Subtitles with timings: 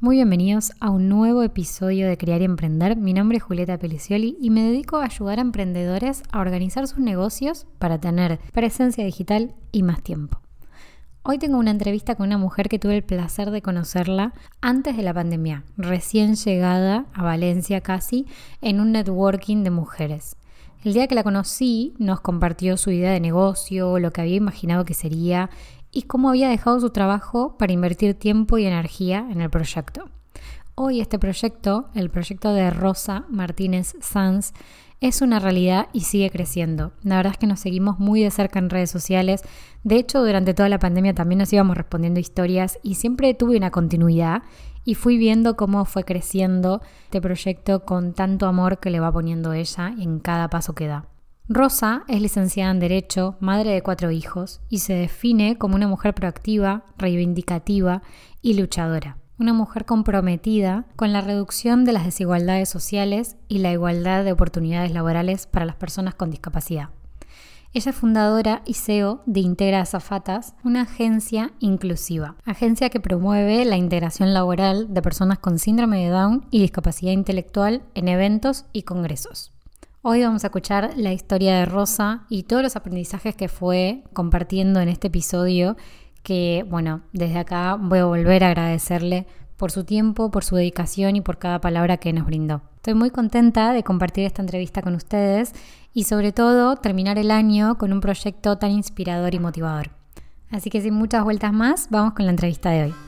[0.00, 2.96] Muy bienvenidos a un nuevo episodio de Crear y Emprender.
[2.96, 7.00] Mi nombre es Julieta Pelicioli y me dedico a ayudar a emprendedores a organizar sus
[7.00, 10.40] negocios para tener presencia digital y más tiempo.
[11.24, 15.02] Hoy tengo una entrevista con una mujer que tuve el placer de conocerla antes de
[15.02, 18.24] la pandemia, recién llegada a Valencia casi
[18.60, 20.36] en un networking de mujeres.
[20.84, 24.84] El día que la conocí nos compartió su idea de negocio, lo que había imaginado
[24.84, 25.50] que sería
[25.98, 30.08] y cómo había dejado su trabajo para invertir tiempo y energía en el proyecto.
[30.76, 34.52] Hoy este proyecto, el proyecto de Rosa Martínez Sanz,
[35.00, 36.92] es una realidad y sigue creciendo.
[37.02, 39.42] La verdad es que nos seguimos muy de cerca en redes sociales.
[39.82, 43.72] De hecho, durante toda la pandemia también nos íbamos respondiendo historias y siempre tuve una
[43.72, 44.44] continuidad
[44.84, 49.52] y fui viendo cómo fue creciendo este proyecto con tanto amor que le va poniendo
[49.52, 51.06] ella en cada paso que da.
[51.50, 56.14] Rosa es licenciada en Derecho, madre de cuatro hijos y se define como una mujer
[56.14, 58.02] proactiva, reivindicativa
[58.42, 59.16] y luchadora.
[59.38, 64.92] Una mujer comprometida con la reducción de las desigualdades sociales y la igualdad de oportunidades
[64.92, 66.90] laborales para las personas con discapacidad.
[67.72, 73.78] Ella es fundadora y CEO de Integra Azafatas, una agencia inclusiva, agencia que promueve la
[73.78, 79.52] integración laboral de personas con síndrome de Down y discapacidad intelectual en eventos y congresos.
[80.00, 84.80] Hoy vamos a escuchar la historia de Rosa y todos los aprendizajes que fue compartiendo
[84.80, 85.76] en este episodio,
[86.22, 89.26] que bueno, desde acá voy a volver a agradecerle
[89.56, 92.62] por su tiempo, por su dedicación y por cada palabra que nos brindó.
[92.76, 95.52] Estoy muy contenta de compartir esta entrevista con ustedes
[95.92, 99.90] y sobre todo terminar el año con un proyecto tan inspirador y motivador.
[100.48, 103.07] Así que sin muchas vueltas más, vamos con la entrevista de hoy.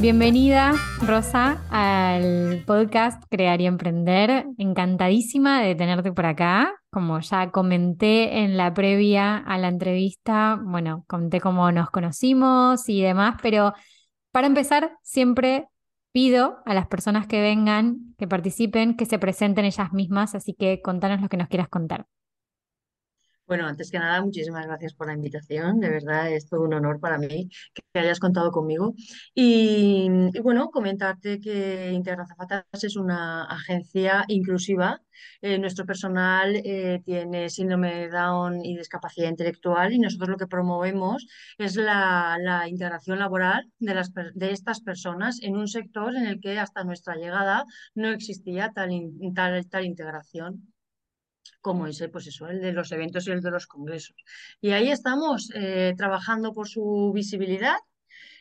[0.00, 0.72] Bienvenida,
[1.06, 4.46] Rosa, al podcast Crear y Emprender.
[4.56, 6.72] Encantadísima de tenerte por acá.
[6.90, 13.02] Como ya comenté en la previa a la entrevista, bueno, conté cómo nos conocimos y
[13.02, 13.74] demás, pero
[14.32, 15.68] para empezar, siempre
[16.12, 20.80] pido a las personas que vengan, que participen, que se presenten ellas mismas, así que
[20.80, 22.06] contanos lo que nos quieras contar.
[23.50, 25.80] Bueno, antes que nada, muchísimas gracias por la invitación.
[25.80, 28.94] De verdad, es todo un honor para mí que hayas contado conmigo.
[29.34, 30.08] Y,
[30.40, 35.02] bueno, comentarte que Integra Zapatas es una agencia inclusiva.
[35.42, 40.46] Eh, nuestro personal eh, tiene síndrome de Down y discapacidad intelectual y nosotros lo que
[40.46, 41.26] promovemos
[41.58, 42.38] es la,
[42.68, 47.16] integración laboral de, las, de estas personas en un sector en el que hasta nuestra
[47.16, 47.64] llegada
[47.96, 48.90] no existía tal,
[49.34, 50.72] tal, tal integración
[51.60, 54.16] como ese, pues eso, el de los eventos y el de los congresos.
[54.60, 57.76] Y ahí estamos eh, trabajando por su visibilidad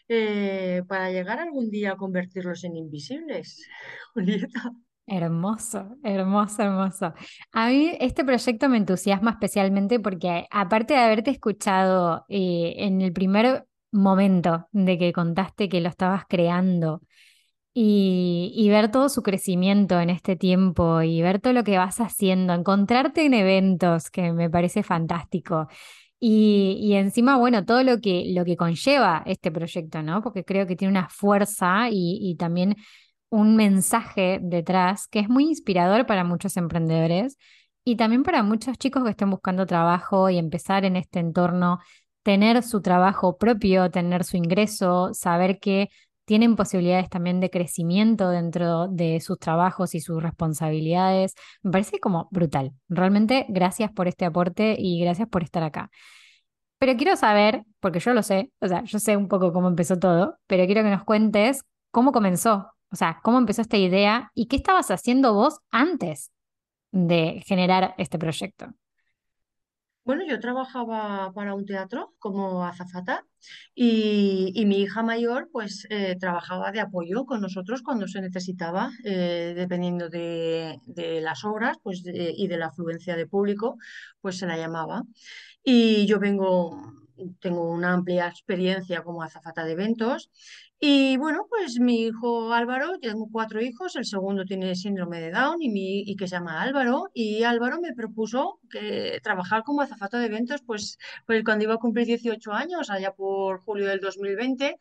[0.07, 3.67] eh, para llegar algún día a convertirlos en invisibles.
[4.13, 4.73] Julieta.
[5.05, 7.13] Hermoso, hermoso, hermoso.
[7.51, 13.11] A mí este proyecto me entusiasma especialmente porque aparte de haberte escuchado eh, en el
[13.11, 17.01] primer momento de que contaste que lo estabas creando,
[17.73, 22.53] y, ver todo su crecimiento en este tiempo y ver todo lo que vas haciendo,
[22.53, 25.67] encontrarte en eventos, que me parece fantástico.
[26.19, 30.21] Y, encima, bueno, todo lo que, lo que conlleva este proyecto, ¿no?
[30.21, 32.75] Porque creo que tiene una fuerza y, también
[33.29, 37.37] un mensaje detrás que es muy inspirador para muchos emprendedores
[37.83, 41.79] y también para muchos chicos que estén buscando trabajo y empezar en este entorno,
[42.23, 45.89] tener su trabajo propio, tener su ingreso, saber que
[46.29, 51.33] tienen posibilidades también de crecimiento dentro de sus trabajos y sus responsabilidades.
[51.63, 52.71] Me parece como brutal.
[52.87, 55.89] Realmente gracias por este aporte y gracias por estar acá.
[56.77, 59.97] Pero quiero saber, porque yo lo sé, o sea, yo sé un poco cómo empezó
[59.97, 64.45] todo, pero quiero que nos cuentes cómo comenzó, o sea, cómo empezó esta idea y
[64.45, 66.31] qué estabas haciendo vos antes
[66.91, 68.67] de generar este proyecto.
[70.09, 73.27] Bueno, yo trabajaba para un teatro como azafata
[73.75, 79.53] y, mi hija mayor pues eh, trabajaba de apoyo con nosotros cuando se necesitaba, eh,
[79.55, 80.79] dependiendo de,
[81.21, 83.77] las obras pues, y de la afluencia de público,
[84.19, 85.03] pues se la llamaba.
[85.63, 86.98] Y yo vengo,
[87.39, 90.29] tengo una amplia experiencia como azafata de eventos
[90.81, 95.61] y bueno, pues mi hijo Álvaro, tengo cuatro hijos, el segundo tiene síndrome de Down
[95.61, 100.17] y, mi, y que se llama Álvaro, y Álvaro me propuso que trabajar como azafato
[100.17, 100.97] de eventos, pues,
[101.27, 104.77] pues cuando iba a cumplir 18 años, allá por julio del 2020,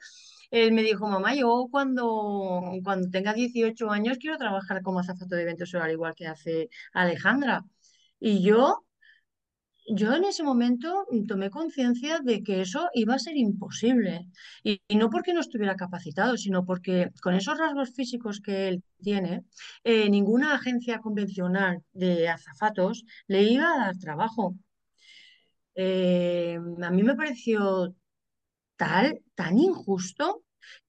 [0.53, 5.43] él me dijo, mamá, yo cuando, cuando tenga 18 años quiero trabajar como azafato de
[5.43, 7.65] eventos, al igual que hace Alejandra.
[8.21, 8.85] Y yo
[9.91, 14.27] yo en ese momento tomé conciencia de que eso iba a ser imposible.
[14.63, 19.45] Y, no porque no estuviera capacitado, sino porque con esos rasgos físicos que él tiene,
[19.85, 24.55] eh, ninguna agencia convencional de azafatos le iba a dar trabajo.
[25.75, 27.95] eh, a mí me pareció
[28.77, 30.43] tal, tan injusto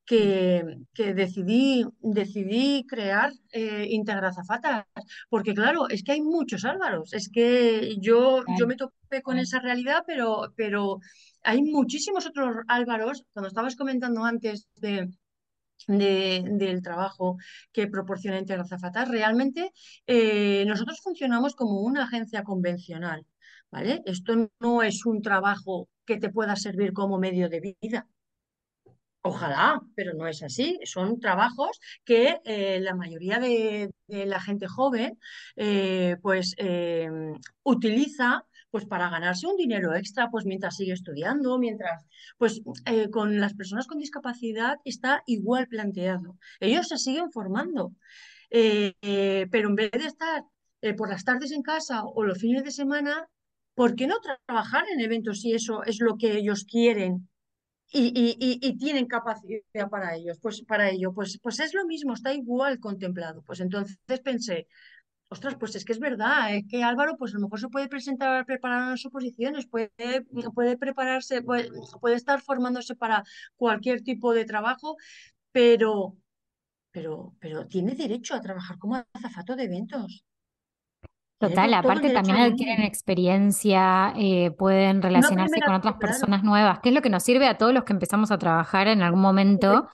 [0.10, 0.64] que,
[0.98, 1.86] que decidí,
[2.20, 4.86] decidí crear eh, Integrazafatas,
[5.34, 9.60] porque claro, es que hay muchos Álvaros, es que yo, yo me topé con esa
[9.60, 11.00] realidad, pero, pero
[11.44, 15.10] hay muchísimos otros Álvaros, cuando estabas comentando antes de,
[15.88, 17.38] de- del trabajo
[17.72, 19.72] que proporciona Integrazafatas, realmente
[20.08, 23.26] eh, nosotros funcionamos como una agencia convencional,
[23.72, 24.02] ¿vale?
[24.06, 28.08] Esto no es un trabajo que te pueda servir como medio de vida.
[29.22, 30.80] Ojalá, pero no es así.
[30.86, 35.20] Son trabajos que eh, la mayoría de, la gente joven
[35.58, 37.10] eh, pues eh,
[37.64, 42.06] utiliza pues para ganarse un dinero extra pues mientras sigue estudiando, mientras
[42.38, 46.38] pues eh, con las personas con discapacidad está igual planteado.
[46.62, 47.94] Ellos se siguen formando,
[48.50, 50.44] pero en vez de estar
[50.98, 53.28] por las tardes en casa o los fines de semana,
[53.74, 57.28] ¿por qué no trabajar en eventos si eso es lo que ellos quieren?
[57.92, 58.08] Y,
[58.40, 62.34] y- y- tienen capacidad para ellos, pues para ello, pues, pues es lo mismo, está
[62.34, 63.42] igual contemplado.
[63.46, 64.68] Pues entonces pensé,
[65.30, 67.90] ostras, pues es que es verdad, es que Álvaro, pues a lo mejor se puede
[67.90, 69.92] presentar, preparar unas oposiciones, puede,
[70.56, 71.70] puede prepararse, puede,
[72.02, 73.24] puede estar formándose para
[73.58, 74.98] cualquier tipo de trabajo,
[75.54, 76.18] pero,
[76.92, 80.26] pero, pero tiene derecho a trabajar como azafato de eventos.
[81.40, 86.96] Total, aparte también adquieren experiencia, eh, pueden relacionarse con otras claro, personas nuevas, que es
[86.96, 89.88] lo que nos sirve a todos los que empezamos a trabajar en algún momento.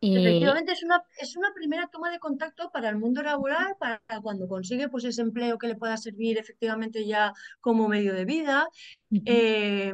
[0.00, 4.46] Efectivamente, es una, es una primera toma de contacto para el mundo laboral, para cuando
[4.46, 8.68] consigue pues, ese empleo que le pueda servir efectivamente ya como medio de vida,
[9.10, 9.92] Ujú, eh,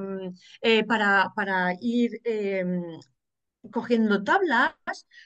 [0.62, 2.64] eh, para, para ir eh,
[3.70, 4.74] cogiendo tablas,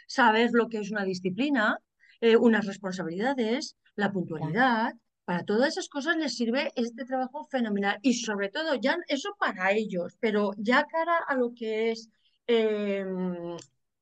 [0.07, 1.79] saber lo que es una disciplina,
[2.21, 4.93] eh, unas responsabilidades, la claro.
[5.25, 9.73] Para todas esas cosas les sirve este trabajo fenomenal y sobre todo ya eso para
[9.73, 12.11] ellos, pero ya cara a lo que es
[12.47, 13.05] eh,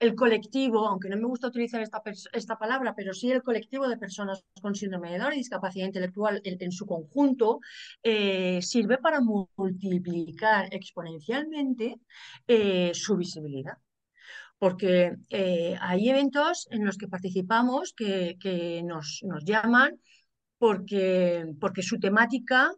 [0.02, 2.02] el colectivo, aunque no me gusta utilizar esta,
[2.32, 6.40] esta palabra, pero sí el colectivo de personas con síndrome de Down y discapacidad intelectual
[6.42, 7.60] en, en su conjunto,
[8.02, 12.00] eh, sirve para multiplicar exponencialmente
[12.48, 13.78] eh, su visibilidad.
[14.58, 20.00] Porque eh, hay eventos en los que participamos que, que nos, nos llaman
[20.62, 22.73] porque, porque su temática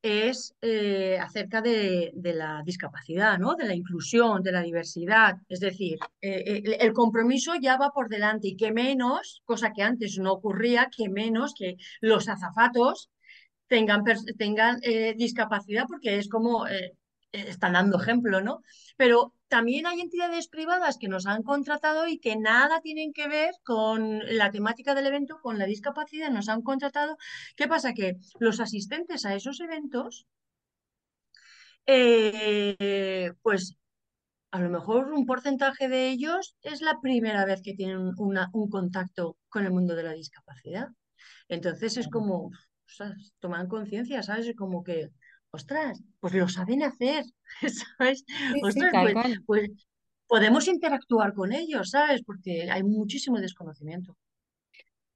[0.00, 3.54] es eh, acerca de, de la discapacidad, ¿no?
[3.54, 5.36] De la inclusión, de la diversidad.
[5.46, 9.82] Es decir, eh, el, el compromiso ya va por delante y que menos, cosa que
[9.82, 13.10] antes no ocurría, que menos que los azafatos
[13.66, 14.04] tengan,
[14.38, 16.96] tengan eh, discapacidad, porque es como eh, eh,
[17.32, 18.62] están dando ejemplo, ¿no?
[18.96, 23.54] Pero también hay entidades privadas que nos han contratado y que nada tienen que ver
[23.64, 27.16] con la temática del evento, con la discapacidad, nos han contratado.
[27.56, 27.94] ¿Qué pasa?
[27.94, 30.26] Que los asistentes a esos eventos,
[31.86, 33.76] eh, pues
[34.50, 38.68] a lo mejor un porcentaje de ellos es la primera vez que tienen una, un
[38.68, 40.88] contacto con el mundo de la discapacidad.
[41.48, 42.50] Entonces es como,
[42.86, 44.46] ostras, toman conciencia, ¿sabes?
[44.46, 45.10] Es como que,
[45.50, 47.24] ostras, pues lo saben hacer,
[47.98, 48.24] ¿sabes?
[48.28, 49.70] Sí, Ostras, pues, pues
[50.26, 52.22] podemos interactuar con ellos, ¿sabes?
[52.24, 54.16] Porque hay muchísimo desconocimiento.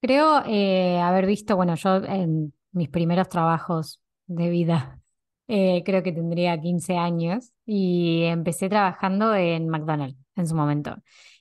[0.00, 5.00] Creo eh, haber visto, bueno, yo en mis primeros trabajos de vida,
[5.48, 10.96] eh, creo que tendría 15 años y empecé trabajando en McDonald's en su momento.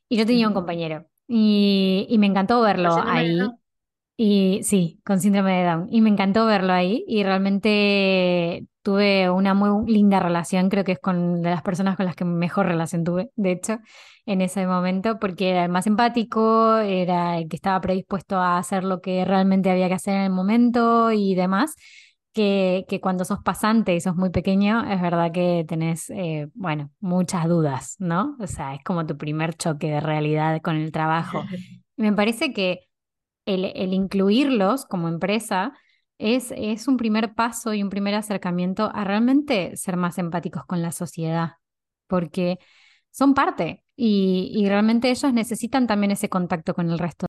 [0.09, 0.53] Y yo tenía un Ujú.
[0.53, 3.57] compañero y, y me encantó verlo de ahí.
[4.23, 5.87] Y sí, con síndrome de Down.
[5.89, 10.99] Y me encantó verlo ahí y realmente tuve una muy linda relación, creo que es
[10.99, 13.79] con de las personas con las que mejor relación tuve, de hecho,
[14.27, 18.83] en ese momento, porque era el más empático, era el que estaba predispuesto a hacer
[18.83, 21.75] lo que realmente había que hacer en el momento y demás,
[22.31, 26.91] que, que cuando sos pasante y sos muy pequeño, es verdad que tenés, eh, bueno,
[26.99, 28.37] muchas dudas, ¿no?
[28.39, 31.43] O sea, es como tu primer choque de realidad con el trabajo.
[31.97, 32.90] Me parece que
[33.53, 35.73] el, incluirlos como empresa
[36.17, 40.81] es, es un primer paso y un primer acercamiento a realmente ser más empáticos con
[40.81, 41.53] la sociedad,
[42.07, 42.59] porque
[43.11, 47.27] son parte y, y realmente ellos necesitan también ese contacto con el resto.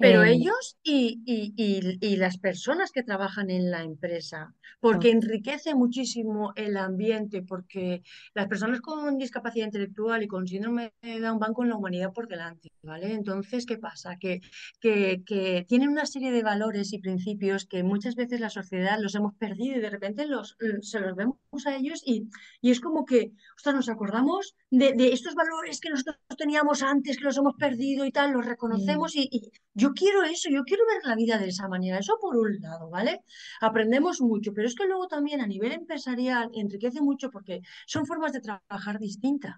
[0.00, 5.10] Pero Eh, ellos y, y- y- y las personas que trabajan en la empresa, porque
[5.10, 8.02] enriquece muchísimo el ambiente, porque
[8.34, 12.26] las personas con discapacidad intelectual y con síndrome de Down van con la humanidad por
[12.28, 13.12] delante, ¿vale?
[13.12, 14.16] Entonces, ¿qué pasa?
[14.18, 14.40] Que,
[14.80, 19.14] que, que tienen una serie de valores y principios que muchas veces la sociedad los
[19.14, 22.28] hemos perdido y de repente los, se los vemos a ellos y,
[22.62, 27.18] y es como que, ostras, nos acordamos de, de estos valores que nosotros teníamos antes,
[27.18, 28.48] que los hemos perdido y tal, los Mm.
[28.48, 31.98] reconocemos y, y yo yo quiero eso, yo quiero ver la vida de esa manera.
[31.98, 33.22] Eso por un lado, ¿vale?
[33.60, 38.32] Aprendemos mucho, pero es que luego también a nivel empresarial enriquece mucho porque son formas
[38.32, 39.56] de trabajar distintas.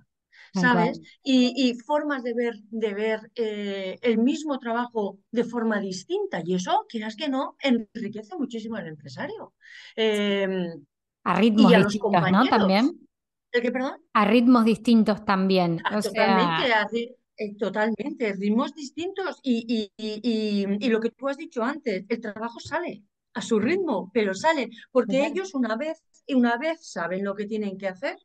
[0.55, 1.01] ¿sabes?
[1.23, 6.43] Y, formas de ver, de ver eh, el mismo trabajo de forma distinta.
[6.45, 9.55] Y eso, quieras que no, enriquece muchísimo al empresario.
[9.97, 10.85] Em,
[11.25, 12.47] a ritmos distintos, ¿no?
[12.47, 13.09] También.
[13.51, 14.03] ¿El qué, perdón?
[14.13, 15.81] A ritmos distintos también.
[15.85, 19.41] Ah, totalmente, eh, totalmente, ritmos distintos.
[19.43, 24.35] Y, y, lo que tú has dicho antes, el trabajo sale a su ritmo, pero
[24.35, 28.19] sale, porque ellos una vez, una vez saben lo que tienen que hacer,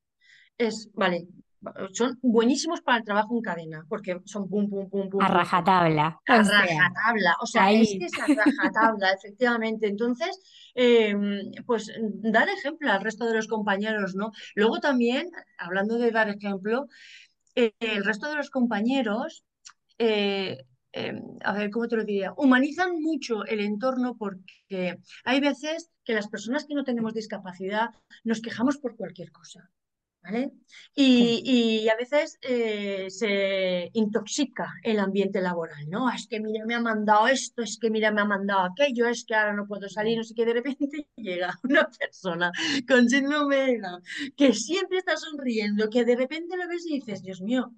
[0.57, 1.27] es, vale,
[1.91, 5.21] son buenísimos para el trabajo en cadena, porque son pum, pum, pum, pum.
[5.21, 6.19] A rajatabla.
[6.27, 9.87] A rajatabla, o sea, es que es a rajatabla, efectivamente.
[9.87, 10.39] Entonces,
[10.75, 14.31] em, pues dar ejemplo al resto de los compañeros, ¿no?
[14.55, 16.87] Luego también, hablando de dar ejemplo,
[17.57, 19.43] eh, el resto de los compañeros,
[19.97, 22.33] eh, em, a ver, ¿cómo te lo diría?
[22.37, 27.89] Humanizan mucho el entorno porque hay veces que las personas que no tenemos discapacidad
[28.23, 29.71] nos quejamos por cualquier cosa.
[30.95, 36.09] Y, a veces eh, se intoxica el ambiente laboral, ¿no?
[36.09, 39.23] Es que mira, me ha mandado esto, es que mira, me ha mandado aquello, es
[39.25, 42.51] que ahora no puedo salir, no sé qué, de repente llega una persona
[42.87, 43.79] con síndrome
[44.35, 47.71] que siempre está sonriendo, que de repente lo ves y dices, Dios mío,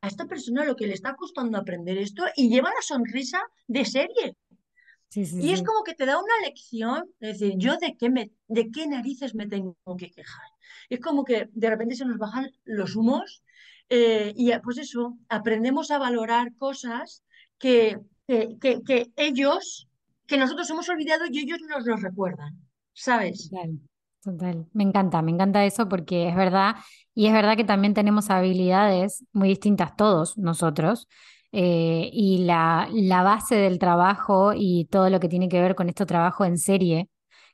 [0.00, 3.84] a esta persona lo que le está costando aprender esto y lleva la sonrisa de
[3.84, 4.36] serie.
[5.14, 8.70] Y es como que te da una lección, es decir, yo de qué, me, de
[8.70, 10.52] qué narices me tengo que quejar
[10.88, 13.42] es como que de repente se nos bajan los humos
[13.88, 17.22] eh, y pues eso, aprendemos a valorar cosas
[17.58, 19.88] que, que, ellos,
[20.26, 22.58] que nosotros hemos olvidado y ellos nos los recuerdan,
[22.92, 23.50] ¿sabes?
[23.50, 23.78] Total,
[24.22, 24.66] total.
[24.72, 26.76] Me encanta, me encanta eso porque es verdad,
[27.14, 31.08] y es verdad que también tenemos habilidades muy distintas todos nosotros.
[31.52, 35.88] Eh, y la, la base del trabajo y todo lo que tiene que ver con
[35.88, 37.08] este trabajo en serie,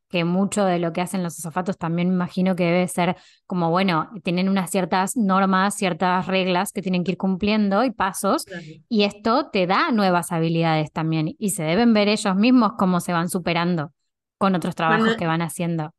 [0.09, 3.71] que mucho de lo que hacen los azafatos también me imagino que debe ser como,
[3.71, 8.47] bueno, tienen unas ciertas normas, ciertas reglas que tienen que ir cumpliendo y pasos,
[8.89, 13.13] y esto te da nuevas habilidades también, y se deben ver ellos mismos cómo se
[13.13, 13.93] van superando
[14.39, 15.93] con otros trabajos que van haciendo.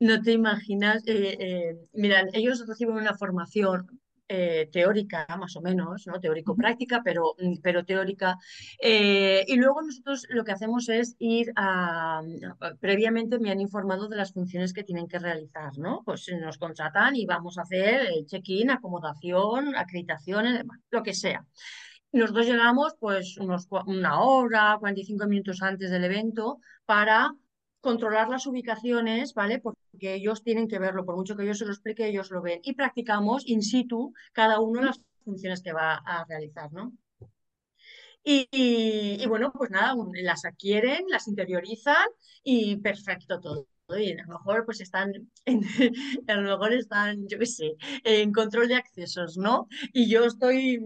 [0.00, 3.86] No te imaginas, eh, eh, mira, ellos reciben una formación
[4.34, 6.18] eh, teórica, más o menos, ¿no?
[6.18, 8.38] Teórico-práctica, pero, mm, pero teórica.
[8.80, 12.22] Eh, y luego nosotros lo que hacemos es ir a.
[12.80, 16.02] Previamente me han informado de las funciones que tienen que realizar, ¿no?
[16.04, 21.44] Pues nos contratan y vamos a hacer el check-in, acomodación, acreditación, lo que sea.
[22.12, 27.34] Nosotros llegamos pues unos, una hora, 45 minutos antes del evento para
[27.82, 29.58] controlar las ubicaciones, ¿vale?
[29.58, 32.60] Porque ellos tienen que verlo, por mucho que yo se lo explique, ellos lo ven.
[32.62, 36.92] Y practicamos in situ cada uno las funciones que va a realizar, ¿no?
[38.24, 42.06] Y, y, bueno, pues nada, las adquieren, las interiorizan
[42.44, 43.66] y perfecto todo
[43.98, 45.12] y a lo mejor pues están,
[46.28, 47.72] a lo mejor están, yo qué sé,
[48.04, 49.68] en control de accesos, ¿no?
[49.92, 50.80] Y yo estoy,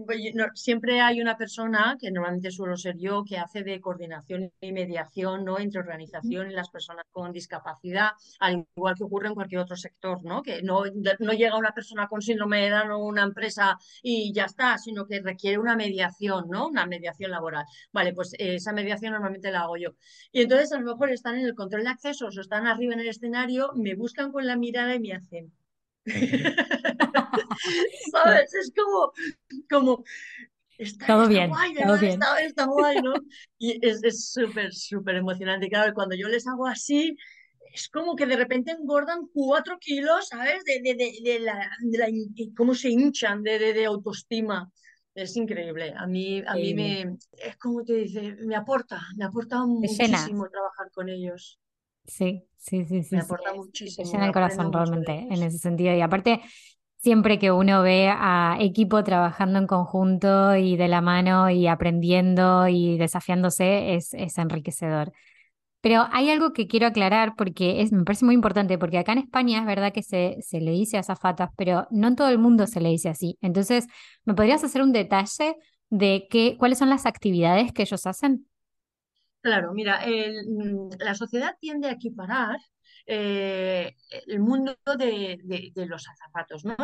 [0.53, 5.45] siempre hay una persona, que normalmente suelo ser yo, que hace de coordinación y mediación,
[5.45, 5.59] ¿no?
[5.59, 10.23] Entre organización y las personas con discapacidad, al igual que ocurre en cualquier otro sector,
[10.23, 10.41] ¿no?
[10.41, 10.83] Que no,
[11.19, 15.05] no llega una persona con síndrome de Down o una empresa y ya está, sino
[15.05, 16.67] que requiere una mediación, ¿no?
[16.67, 17.65] Una mediación laboral.
[17.91, 19.91] Vale, pues esa mediación normalmente la hago yo.
[20.31, 23.01] Y entonces a lo mejor están en el control de accesos o están arriba en
[23.01, 25.51] el escenario, me buscan con la mirada y me hacen.
[28.11, 28.53] ¿Sabes?
[28.53, 29.11] Es como,
[29.69, 30.03] como
[30.77, 32.19] está, todo bien, guay, todo bien.
[32.41, 33.13] Está, guay, ¿no?
[33.57, 35.69] Y es súper, súper emocionante.
[35.69, 37.17] Claro, cuando yo les hago así,
[37.73, 40.63] es como que de repente engordan cuatro kilos, ¿sabes?
[40.63, 42.07] De, de, de, la, de la,
[42.55, 44.71] cómo se hinchan de, de, autoestima.
[45.13, 45.93] Es increíble.
[45.97, 50.91] A mí, a mí me, es como te dice, me aporta, me aporta muchísimo trabajar
[50.91, 51.59] con ellos.
[52.07, 53.15] Sí, sí, sí, sí.
[53.15, 54.09] Me aporta muchísimo.
[54.11, 55.93] llena el corazón realmente en ese sentido.
[55.93, 56.41] Y aparte,
[56.97, 62.67] siempre que uno ve a equipo trabajando en conjunto y de la mano y aprendiendo
[62.67, 65.11] y desafiándose, es, es enriquecedor.
[65.81, 69.19] Pero hay algo que quiero aclarar porque es, me parece muy importante, porque acá en
[69.19, 72.39] España es verdad que se, se le dice a azafatas, pero no en todo el
[72.39, 73.37] mundo se le dice así.
[73.41, 73.87] Entonces,
[74.25, 75.55] ¿me podrías hacer un detalle
[75.89, 78.47] de qué, cuáles son las actividades que ellos hacen?
[79.47, 82.57] Claro, mira, mm, la sociedad tiende a equiparar
[83.05, 83.95] eh,
[84.27, 86.75] el mundo de, los azafatos, ¿no?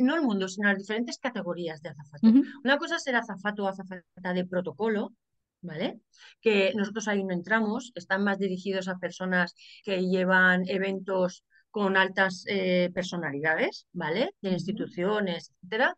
[0.00, 2.28] no el mundo, sino las diferentes categorías de azafato.
[2.62, 5.14] Una cosa es ser azafato o azafata de protocolo,
[5.62, 6.00] ¿vale?
[6.42, 12.44] Que nosotros ahí no entramos, están más dirigidos a personas que llevan eventos con altas
[12.48, 14.34] eh, personalidades, ¿vale?
[14.42, 15.96] De instituciones, etcétera.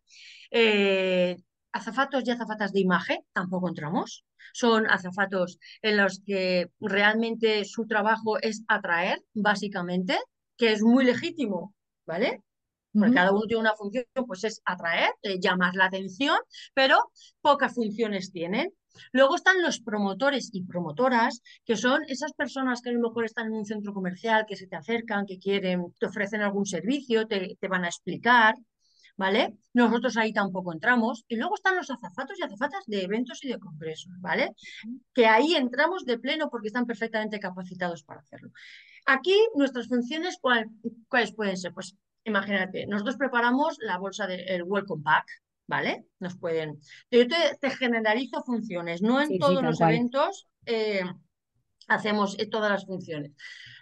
[0.52, 1.36] Eh,
[1.72, 4.24] azafatos y azafatas de imagen, tampoco entramos.
[4.52, 10.18] Son azafatos en los que realmente su trabajo es atraer, básicamente,
[10.56, 11.74] que es muy legítimo,
[12.06, 12.42] ¿vale?
[12.92, 16.38] Porque cada uno tiene una función, pues es atraer, eh, llamar la atención,
[16.72, 16.98] pero
[17.42, 18.72] pocas funciones tienen.
[19.12, 23.48] Luego están los promotores y promotoras, que son esas personas que a lo mejor están
[23.48, 27.58] en un centro comercial, que se te acercan, que quieren, te ofrecen algún servicio, te,
[27.60, 28.54] te van a explicar,
[29.16, 29.56] ¿vale?
[29.72, 31.24] Nosotros ahí tampoco entramos.
[31.28, 34.54] Y luego están los azafatos y azafatas de eventos y de congresos, ¿vale?
[35.14, 38.50] Que ahí entramos de pleno porque están perfectamente capacitados para hacerlo.
[39.06, 41.72] Aquí nuestras funciones, ¿cuáles pueden ser?
[41.72, 45.26] Pues imagínate, nosotros preparamos la bolsa del Welcome Pack,
[45.66, 46.06] ¿vale?
[46.18, 46.80] Nos pueden...
[47.10, 51.02] Yo te, generalizo funciones, no en todos los eventos eh,
[51.88, 53.32] hacemos eh, todas las funciones.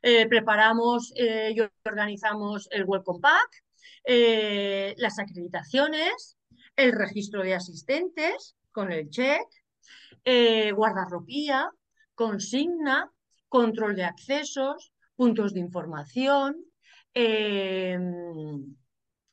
[0.02, 3.63] Eh, preparamos y organizamos el Welcome Pack,
[4.04, 6.36] eh, las acreditaciones,
[6.76, 9.46] el registro de asistentes con el check,
[10.24, 11.70] eh, guardarropía,
[12.14, 13.10] consigna,
[13.48, 16.56] control de accesos, puntos de información,
[17.14, 17.98] eh,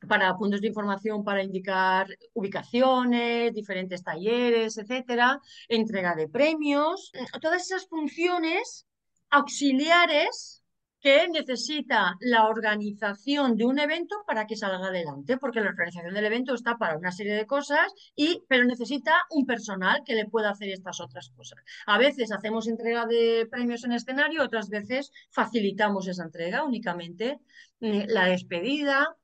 [0.08, 7.88] para puntos de información para indicar ubicaciones, diferentes talleres, etcétera, entrega de premios, todas esas
[7.88, 8.88] funciones
[9.30, 10.61] auxiliares
[11.02, 16.26] que necesita la organización de un evento para que salga adelante, porque la organización del
[16.26, 20.52] evento está para una serie de cosas, y, pero necesita un personal que le pueda
[20.52, 21.60] hacer estas otras cosas.
[21.88, 27.40] A veces hacemos entrega de premios en escenario, otras veces facilitamos esa entrega únicamente,
[27.80, 29.18] mm, la despedida,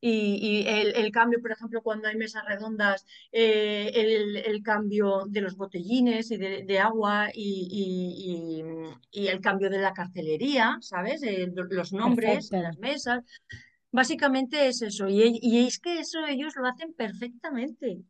[0.00, 3.90] y, el, cambio, por ejemplo, cuando hay mesas redondas, eh,
[4.46, 8.62] el, cambio de los botellines y de, agua y,
[9.12, 11.22] el cambio de la cartelería, ¿sabes?
[11.22, 13.24] Eh, los nombres de las mesas.
[13.90, 15.08] Básicamente es eso.
[15.08, 18.04] y es que eso ellos lo hacen perfectamente.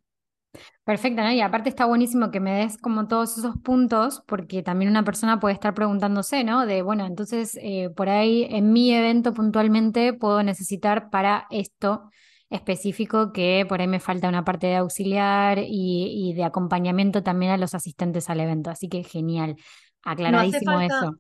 [0.85, 1.33] Perfecto, ¿no?
[1.33, 5.41] Y aparte está buenísimo que me des como todos esos puntos, porque también una persona
[5.41, 6.67] puede estar preguntándose, ¿no?
[6.67, 12.11] De, bueno, entonces eh, por ahí en mi evento puntualmente puedo necesitar para esto
[12.51, 17.57] específico que por ahí me falta una parte de auxiliar y, de acompañamiento también a
[17.57, 18.71] los asistentes al evento.
[18.71, 19.57] Así que genial,
[20.03, 21.19] aclaradísimo eso.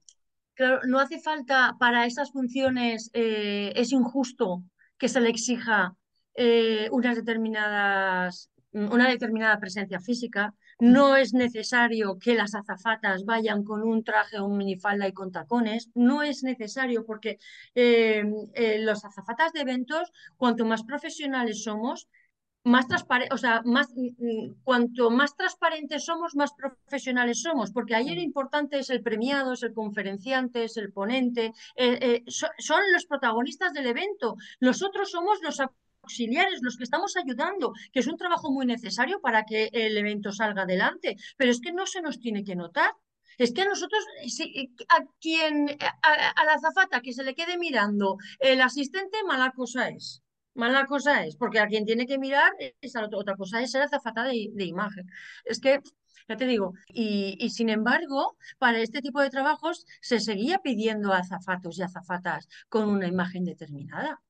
[0.54, 4.62] Claro, no hace falta para esas funciones, eh, es injusto
[4.96, 5.94] que se le exija
[6.34, 10.54] eh, unas determinadas una determinada presencia física.
[10.78, 15.32] No es necesario que las azafatas vayan con un traje o un minifalda y con
[15.32, 15.90] tacones.
[15.94, 17.38] No es necesario porque
[17.74, 18.22] eh,
[18.54, 22.08] eh, los azafatas de eventos, cuanto más profesionales somos,
[22.64, 27.94] más transparente, o sea, más, mm, mm, cuanto más transparentes somos, más profesionales somos, porque
[27.94, 33.06] ahí lo importante es el premiado, es el conferenciante, es el ponente, eh, son los
[33.06, 34.36] protagonistas del evento.
[34.60, 35.60] Nosotros somos los
[36.06, 40.30] auxiliares, los que estamos ayudando, que es un trabajo muy necesario para que el evento
[40.32, 42.92] salga adelante, pero es que no se nos tiene que notar.
[43.38, 44.02] Es que a nosotros,
[44.88, 50.22] a quien, a, la azafata que se le quede mirando el asistente, mala cosa es.
[50.54, 53.82] Mala cosa es, porque a quien tiene que mirar es a otra cosa, es ser
[53.82, 55.06] azafata de, imagen.
[55.44, 55.82] Es que
[56.28, 61.12] ya te digo, y, y, sin embargo, para este tipo de trabajos se seguía pidiendo
[61.12, 64.20] azafatos y azafatas con una imagen determinada.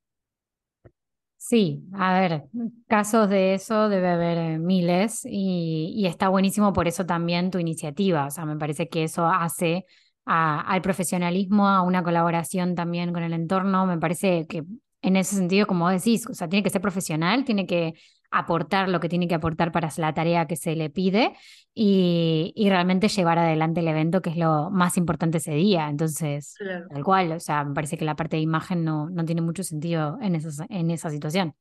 [1.48, 2.42] Sí, a ver,
[2.88, 8.26] casos de eso debe haber eh, miles y, está buenísimo por eso también tu iniciativa.
[8.26, 9.86] O sea, me parece que eso hace
[10.24, 13.86] al profesionalismo, a una colaboración también con el entorno.
[13.86, 14.64] Me parece que
[15.02, 17.94] en ese sentido, como decís, o sea, tiene que ser profesional, tiene que
[18.38, 21.34] aportar lo que tiene que aportar para la tarea que se le pide
[21.74, 25.88] y, realmente llevar adelante el evento, que es lo más importante ese día.
[25.88, 26.54] Entonces,
[26.90, 29.62] tal cual, o sea, me parece que la parte de imagen no, no tiene mucho
[29.62, 30.38] sentido en,
[30.70, 31.54] en esa situación.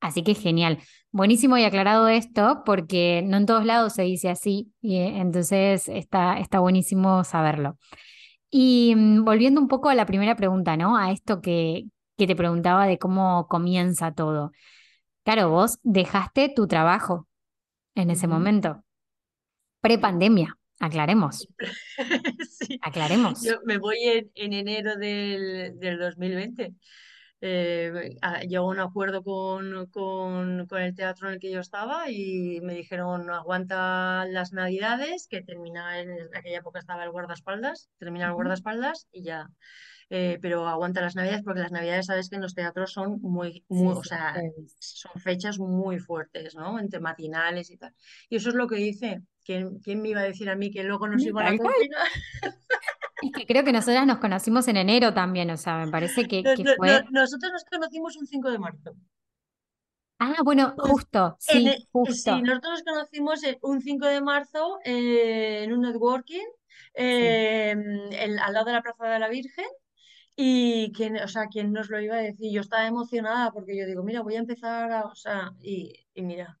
[0.00, 0.80] Así que genial.
[1.12, 5.88] Buenísimo y aclarado esto, porque no en todos lados se dice así, y eh, entonces
[5.88, 7.78] está, está buenísimo saberlo.
[8.50, 10.96] Y mm, volviendo un poco a la primera pregunta, ¿no?
[10.96, 11.84] A esto que,
[12.18, 14.52] que te preguntaba de cómo comienza todo.
[15.24, 17.26] Claro, vos dejaste tu trabajo
[17.94, 18.84] en ese momento,
[19.80, 21.48] pre-pandemia, aclaremos.
[22.50, 22.78] sí.
[22.82, 23.42] Aclaremos.
[23.42, 26.74] Yo me voy en, enero del, del 2020.
[27.46, 28.16] Eh,
[28.48, 32.72] llegó un acuerdo con, con, con, el teatro en el que yo estaba y me
[32.72, 39.08] dijeron aguanta las navidades, que termina en aquella época estaba el guardaespaldas, termina el guardaespaldas
[39.12, 39.50] y ya
[40.08, 43.62] eh, pero aguanta las navidades porque las navidades sabes que en los teatros son muy,
[43.68, 44.34] muy o sea,
[44.78, 46.78] son fechas muy fuertes, ¿no?
[46.78, 47.94] Entre matinales y tal.
[48.30, 49.22] Y eso es lo que hice.
[49.44, 52.08] ¿Quién, quién me iba a decir a mí que luego nos iban a confinar?
[53.24, 56.42] Es que creo que nosotras nos conocimos en enero también, o sea, me parece que,
[56.76, 57.04] fue...
[57.10, 58.94] nosotros nos conocimos un 5 de marzo.
[60.18, 62.38] Ah, bueno, justo, sí, e- sí, justo.
[62.38, 66.46] nosotros nos conocimos un 5 de marzo eh, en un networking
[66.94, 67.00] Sí.
[67.00, 69.66] en- al lado de la Plaza de la Virgen.
[70.36, 73.86] Y quién, o sea, quién nos lo iba a decir, yo estaba emocionada porque yo
[73.86, 76.58] digo, mira, voy a empezar a, o sea, y, y mira,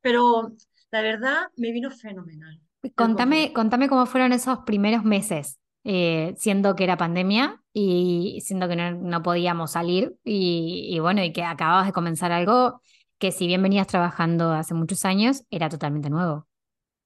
[0.00, 0.52] pero
[0.90, 2.60] la verdad me vino fenomenal
[2.94, 8.76] Contame, contame cómo fueron esos primeros meses, eh, siendo que era pandemia y siendo que
[8.76, 12.82] no, no podíamos salir y, bueno, y que acababas de comenzar algo
[13.18, 16.46] que si bien venías trabajando hace muchos años, era totalmente nuevo.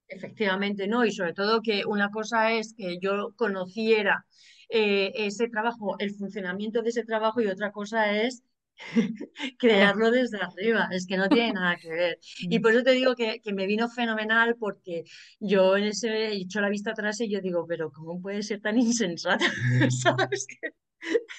[0.08, 1.04] Efectivamente, ¿no?
[1.04, 4.26] Y sobre todo que una cosa es que yo conociera
[4.68, 8.42] eh, ese trabajo, el funcionamiento de ese trabajo y otra cosa es.
[9.58, 12.18] crearlo desde arriba, es que no tiene nada que ver.
[12.40, 15.04] Y por eso te digo que, que me vino fenomenal porque
[15.40, 18.60] yo en ese he hecho la vista atrás y yo digo, pero ¿cómo puede ser
[18.60, 19.44] tan insensata?
[19.90, 20.46] ¿Sabes?
[20.46, 20.68] Que,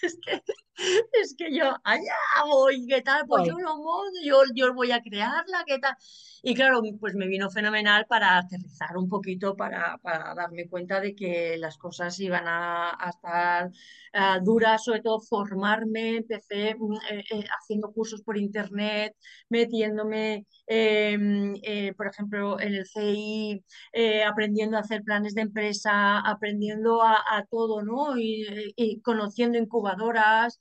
[0.01, 0.41] es que,
[1.21, 2.13] es que yo allá
[2.45, 3.25] voy, ¿qué tal?
[3.27, 5.95] Pues yo lo monto, yo, yo voy a crearla, ¿qué tal?
[6.41, 11.15] Y claro, pues me vino fenomenal para aterrizar un poquito, para, para darme cuenta de
[11.15, 13.71] que las cosas iban a, a estar
[14.13, 16.17] ah, duras, sobre todo formarme.
[16.17, 19.15] Empecé mm, eh, eh, haciendo cursos por internet,
[19.49, 21.17] metiéndome, eh,
[21.63, 27.15] eh, por ejemplo, en el CI, eh, aprendiendo a hacer planes de empresa, aprendiendo a,
[27.37, 28.17] a todo, ¿no?
[28.17, 30.59] Y, y conociendo incubadoras.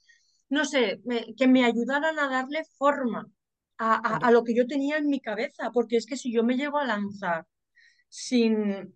[0.56, 3.22] No sé, me- que me ayudaran a darle forma
[3.78, 3.90] a,
[4.26, 6.78] a- lo que yo tenía en mi cabeza, porque es que si yo me llego
[6.78, 7.46] a lanzar
[8.08, 8.94] sin,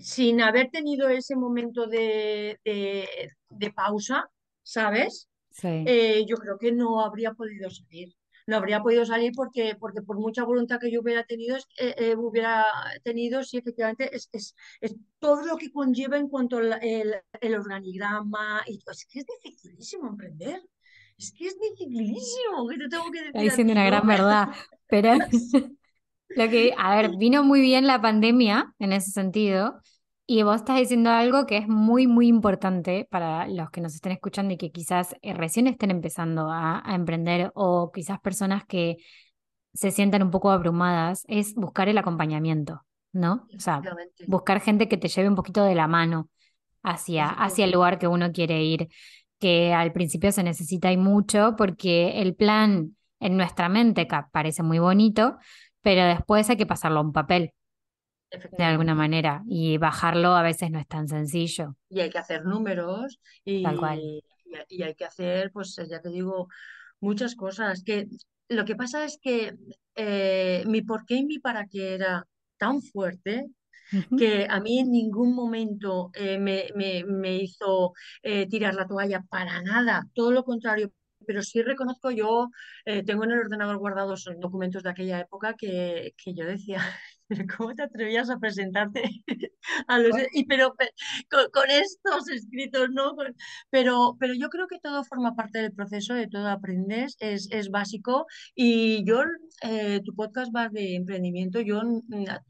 [0.00, 3.08] sin haber tenido ese momento de, de-
[3.50, 4.30] de pausa,
[4.62, 5.28] ¿sabes?
[5.50, 5.68] Sí.
[5.84, 8.14] Eh, yo creo que no habría podido salir.
[8.46, 12.16] No habría podido salir porque, porque por mucha voluntad que yo hubiera tenido, eh, eh,
[12.16, 12.64] hubiera
[13.04, 17.54] tenido, sí, efectivamente, es, es, es todo lo que conlleva en cuanto al el, el
[17.54, 18.62] organigrama.
[18.66, 20.62] Y, es que es dificilísimo emprender.
[21.24, 24.48] Es que es dificilísimo, que te tengo que Está decir a diciendo una gran verdad,
[24.88, 25.14] pero
[26.36, 29.80] Lo que, a ver, vino muy bien la pandemia en ese sentido,
[30.26, 34.12] y vos estás diciendo algo que es muy, muy importante para los que nos estén
[34.12, 38.96] escuchando y que quizás eh, recién estén empezando a, a emprender o quizás personas que
[39.74, 42.82] se sientan un poco abrumadas, es buscar el acompañamiento,
[43.12, 43.46] ¿no?
[43.54, 43.82] O sea,
[44.26, 46.30] buscar gente que te lleve un poquito de la mano
[46.82, 48.88] hacia, hacia el lugar que uno quiere ir,
[49.38, 54.78] que al principio se necesita y mucho porque el plan en nuestra mente parece muy
[54.78, 55.38] bonito,
[55.82, 57.52] pero después hay que pasarlo a un papel
[58.56, 62.44] de alguna manera y bajarlo a veces no es tan sencillo, Y hay que hacer
[62.44, 63.20] números
[63.60, 64.06] tal cual.
[64.06, 64.22] y,
[64.68, 66.48] y- y hay que hacer, pues ya te digo,
[67.00, 67.82] muchas cosas.
[67.84, 68.08] Que
[68.48, 69.54] lo que pasa es que
[69.96, 72.26] eh, mi por qué y mi para qué era
[72.58, 73.46] tan fuerte
[74.16, 79.22] Que a mí en ningún momento eh, me, me- me hizo eh, tirar la toalla
[79.28, 80.92] para nada, todo lo contrario.
[81.26, 82.50] Pero sí reconozco, yo
[82.84, 86.80] eh, tengo en el ordenador guardados documentos de aquella época que, que yo decía,
[87.28, 89.02] "¿Pero ¿cómo te atrevías a presentarte
[89.88, 90.12] a los...
[90.32, 90.90] Y pero pe-
[91.30, 93.14] con, con estos escritos, ¿no?
[93.70, 97.70] Pero, pero yo creo que todo forma parte del proceso, de todo aprendes, es, es
[97.70, 98.26] básico.
[98.54, 99.22] Y yo
[99.62, 101.60] eh, tu podcast va de emprendimiento.
[101.60, 102.42] Yo mm, a,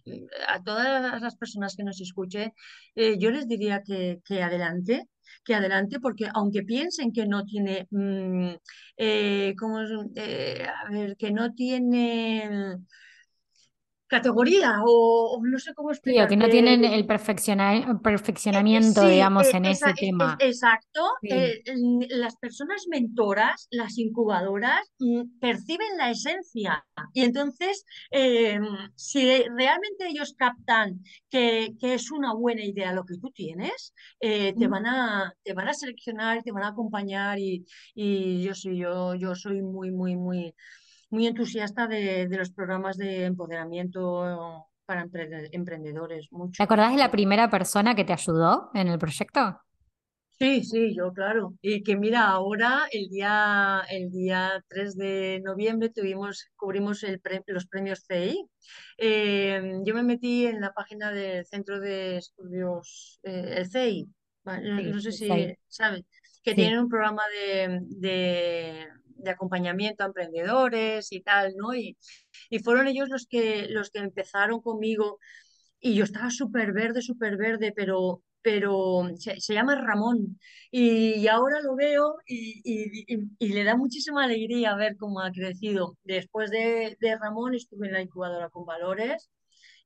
[0.54, 2.52] a todas las personas que nos escuchen,
[2.94, 5.08] eh, yo les diría que, que adelante,
[5.44, 8.50] que adelante, porque aunque piensen que no tiene, mm,
[8.96, 9.90] eh, ¿cómo es?
[10.16, 12.76] Eh, a ver, que no tiene
[14.06, 19.08] categoría o, o no sé cómo Sí, o que no tienen el perfecciona- perfeccionamiento, sí,
[19.08, 20.36] digamos, eh, en ese es- es- tema.
[20.40, 21.00] exacto.
[21.22, 21.28] Sí.
[21.30, 21.62] eh,
[22.10, 28.58] las personas mentoras, las incubadoras, mm, perciben la esencia y entonces, eh,
[28.94, 29.24] si
[29.56, 34.68] realmente ellos captan que, que es una buena idea lo que tú tienes, eh, te
[34.68, 37.64] van a, te van a seleccionar, te van a acompañar y,
[37.94, 40.54] y yo sí, yo, yo soy muy, muy, muy,
[41.14, 46.64] muy entusiasta de, de los programas de empoderamiento para empre- emprendedores, ¿Te mucho.
[46.64, 49.60] acordás de la primera persona que te ayudó en el proyecto?
[50.38, 51.54] Sí, sí, yo claro.
[51.62, 57.42] Y que mira, ahora el día, el día 3 de noviembre tuvimos, cubrimos el pre-
[57.46, 58.44] los premios CI.
[58.98, 64.08] Eh, yo me metí en la página del Centro de Estudios, eh, el CI,
[64.44, 66.02] no, Sí, no sé si sí, sabes,
[66.42, 66.54] que sí.
[66.54, 71.74] tienen un programa de, de- de acompañamiento a emprendedores y tal, ¿no?
[71.74, 71.96] Y,
[72.50, 75.18] y fueron ellos los que, los que empezaron conmigo
[75.80, 80.38] y yo estaba súper verde, súper verde, pero, pero se, llama Ramón.
[80.70, 85.30] Y ahora lo veo y, y- y- y le da muchísima alegría ver cómo ha
[85.32, 85.96] crecido.
[86.04, 89.30] Después de, de Ramón estuve en la incubadora con Valores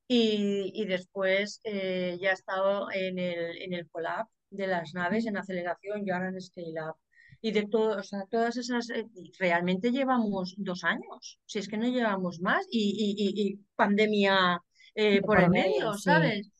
[0.07, 5.25] y, y después eh, ya he estado en el, en el Colab de las naves,
[5.27, 6.95] en aceleración y ahora en Scale Up.
[7.41, 9.05] Y de todo, o sea, todas esas, eh,
[9.39, 14.61] realmente llevamos dos años, si es que no llevamos más, y, y- y- pandemia
[14.95, 16.01] eh, por el medio, medio, sí.
[16.03, 16.51] ¿sabes?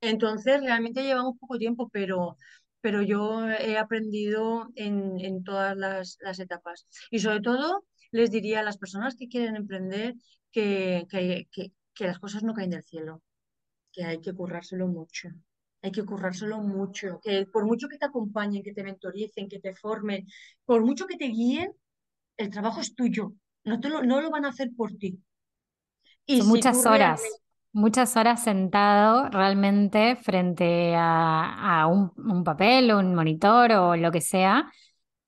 [0.00, 2.36] Entonces, realmente llevamos poco tiempo, pero,
[2.80, 6.86] pero yo he aprendido en, en todas las, las etapas.
[7.10, 10.14] Y sobre todo, les diría a las personas que quieren emprender
[10.52, 13.22] que, que, que, que las cosas no caen del cielo,
[13.92, 15.30] que hay que currárselo mucho.
[15.82, 19.74] Hay que currárselo mucho, que por mucho que te acompañen, que te mentoricen, que te
[19.74, 20.26] formen,
[20.64, 21.72] por mucho que te guíen,
[22.38, 25.20] el trabajo es tuyo, no te lo, no lo van a hacer por ti.
[26.26, 32.12] Y Son si tú muchas realmente, horas, muchas horas sentado realmente frente a, a un,
[32.16, 34.70] un papel o un monitor o lo que sea,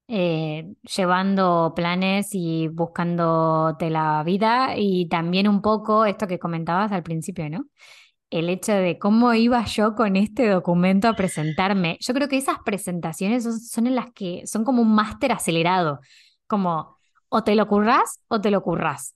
[0.09, 7.03] eh, llevando planes y buscándote la vida y también un poco esto que comentabas al
[7.05, 7.67] principio, ¿no?
[8.33, 11.99] El hecho de cómo iba yo con este documento a presentarme.
[12.01, 16.01] Yo creo que esas presentaciones son, son en las que son como un máster acelerado,
[16.47, 16.97] como
[17.29, 19.14] o te lo currás o te lo currás.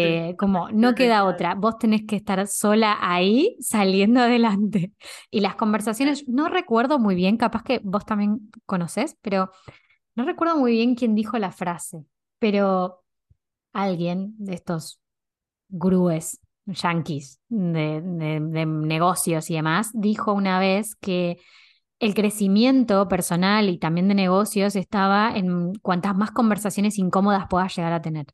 [0.00, 4.92] sí, Eh, como no queda otra, vos tenés que estar sola ahí saliendo adelante.
[5.30, 9.50] Y las conversaciones, no recuerdo muy bien, capaz que vos también conocés, pero
[10.14, 12.04] no recuerdo muy bien quién dijo la frase,
[12.38, 13.04] pero
[13.72, 15.00] alguien de estos
[15.68, 21.38] gurúes yanquis de, de de negocios y demás dijo una vez que
[21.98, 27.92] el crecimiento personal y también de negocios estaba en cuantas más conversaciones incómodas puedas llegar
[27.92, 28.26] a tener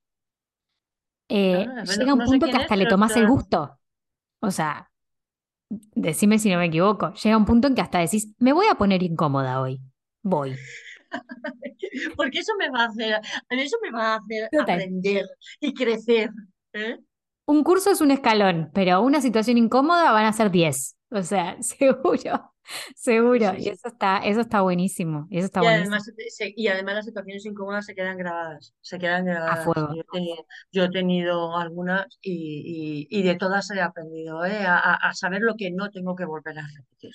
[1.28, 3.26] eh, a ver, no, llega un no punto que es, hasta le pero tomás el
[3.26, 3.78] gusto.
[4.40, 4.90] O sea,
[5.68, 7.12] decime si no me equivoco.
[7.14, 9.80] Llega un punto en que hasta decís, me voy a poner incómoda hoy.
[10.22, 10.56] Voy.
[12.16, 14.80] porque eso me va a hacer, eso me va a hacer Total.
[14.80, 15.26] aprender
[15.60, 16.30] y crecer.
[16.72, 16.98] ¿eh?
[17.46, 20.96] Un curso es un escalón, pero una situación incómoda van a ser 10.
[21.10, 22.52] O sea, seguro,
[22.96, 23.52] seguro.
[23.52, 25.26] sí, Y eso está, eso está buenísimo.
[25.30, 25.96] Y eso está Y buenísimo.
[25.96, 29.56] además, se- y además las situaciones incómodas se quedan grabadas, se quedan A grabadas.
[29.56, 29.88] fuego.
[29.88, 34.64] Yo he tenido, yo he tenido algunas y, y- y de todas he aprendido, ¿eh?
[34.66, 37.12] A, a- a saber lo que no tengo que volver a repetir,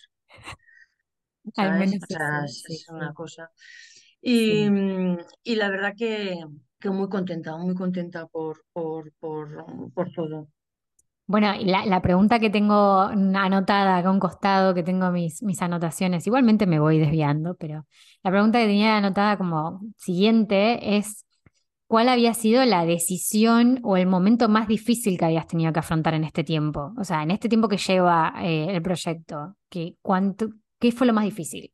[1.57, 2.17] Al menos O eso.
[2.17, 3.51] sea, es, Sí, es una cosa.
[4.21, 4.69] Y, Sí.
[4.69, 6.35] mm, y la verdad que,
[6.81, 9.47] que muy contenta, muy contenta por, por, por,
[9.93, 10.49] por todo.
[11.27, 15.41] Bueno, y la, la pregunta que tengo anotada acá a un costado, que tengo mis,
[15.43, 17.85] mis anotaciones, igualmente me voy desviando, pero
[18.23, 21.25] la pregunta que tenía anotada como siguiente es,
[21.87, 26.15] ¿cuál había sido la decisión o el momento más difícil que habías tenido que afrontar
[26.15, 26.93] en este tiempo?
[26.97, 31.13] O sea, en este tiempo que lleva eh, el proyecto, ¿qué, cuánto, qué fue lo
[31.13, 31.71] más difícil?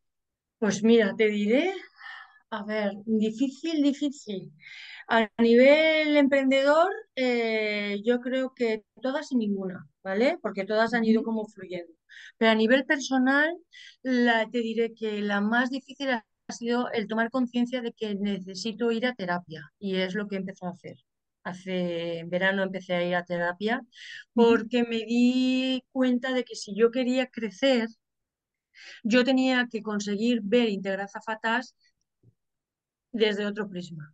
[0.59, 1.73] Pues mira, te diré.
[2.49, 4.53] A ver, difícil, difícil.
[5.09, 10.37] A nivel emprendedor, eh, yo creo que todas y ninguna, ¿vale?
[10.41, 11.93] Porque todas han ido como fluyendo.
[12.37, 13.49] Pero a nivel personal,
[14.03, 18.91] la, te diré que la más difícil ha sido el tomar conciencia de que necesito
[18.91, 19.63] ir a terapia.
[19.79, 20.95] Y es lo que he empezado a hacer.
[21.43, 23.81] Hace en verano empecé a ir a terapia
[24.33, 27.87] porque me di cuenta de que si yo quería crecer,
[29.03, 31.75] yo tenía que conseguir ver Integrar Zafatas
[33.11, 34.13] desde otro prisma.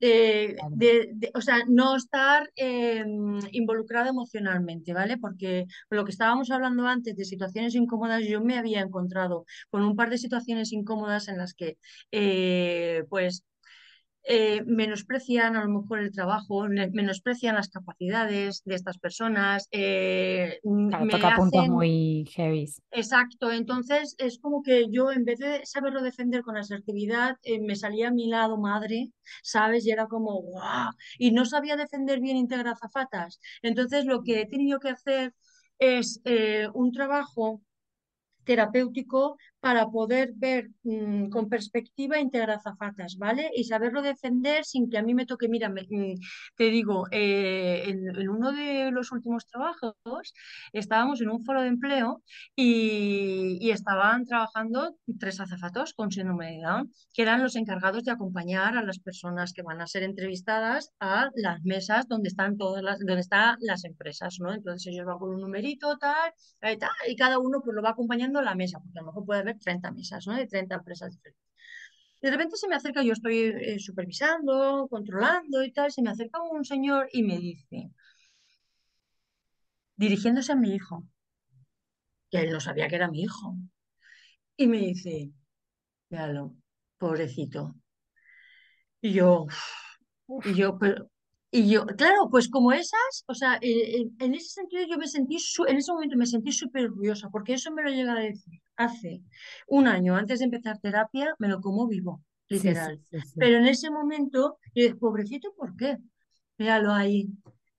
[0.00, 0.76] Claro.
[0.76, 3.04] de, de- o sea, no estar eh,
[3.50, 5.18] involucrado emocionalmente, ¿vale?
[5.18, 9.96] Porque lo que estábamos hablando antes de situaciones incómodas, yo me había encontrado con un
[9.96, 11.78] par de situaciones incómodas en las que,
[12.12, 13.44] eh, pues,
[14.30, 21.06] eh, menosprecian a lo mejor el trabajo, menosprecian las capacidades de estas personas, eh, Claro,
[21.06, 22.66] me toca puntos muy heavy.
[22.90, 27.74] Exacto, entonces es como que yo en vez de saberlo defender con asertividad, eh, me
[27.74, 29.10] salía a mi lado madre,
[29.42, 29.86] ¿sabes?
[29.86, 30.90] Y era como, ¡guau!
[31.18, 33.40] Y no sabía defender bien Integra Azafatas.
[33.62, 35.32] Entonces lo que he tenido que hacer
[35.78, 37.62] es eh, un trabajo
[38.44, 43.50] terapéutico para poder ver mm, con perspectiva integrar azafatas, ¿vale?
[43.54, 46.14] Y saberlo defender sin que a mí me toque, mira, me- mm,
[46.56, 49.94] te digo, eh, en, uno de los últimos trabajos
[50.72, 52.22] estábamos en un foro de empleo
[52.56, 56.58] y, y estaban trabajando tres azafatos con síndrome de
[57.12, 61.30] que eran los encargados de acompañar a las personas que van a ser entrevistadas a
[61.34, 64.52] las mesas donde están todas las, donde están las empresas, ¿no?
[64.52, 67.90] Entonces ellos van con un numerito, tal, eh, tal, y cada uno pues lo va
[67.90, 70.34] acompañando a la mesa, porque a lo mejor puede 30 mesas, ¿no?
[70.34, 71.48] De 30 empresas diferentes.
[72.20, 76.42] De repente se me acerca, yo estoy eh, supervisando, controlando y tal, se me acerca
[76.42, 77.90] un señor y me dice,
[79.96, 81.04] dirigiéndose a mi hijo,
[82.30, 83.56] que él no sabía que era mi hijo,
[84.56, 85.30] y me dice,
[86.10, 86.56] véalo,
[86.98, 87.76] pobrecito.
[89.00, 89.46] Y yo,
[90.44, 91.10] y yo, pero,
[91.50, 95.06] y yo, claro, pues como esas, o sea, eh, en, en ese sentido yo me
[95.08, 98.20] sentí, su- en ese momento me sentí súper orgullosa, porque eso me lo llega a
[98.20, 99.22] decir hace
[99.66, 102.22] un año antes de empezar terapia, me lo como vivo.
[102.50, 103.00] Sí, literal.
[103.10, 103.40] sí, sí.
[103.40, 105.98] Pero en ese momento, yo dije, pobrecito, ¿por qué?
[106.58, 107.28] Míralo ahí,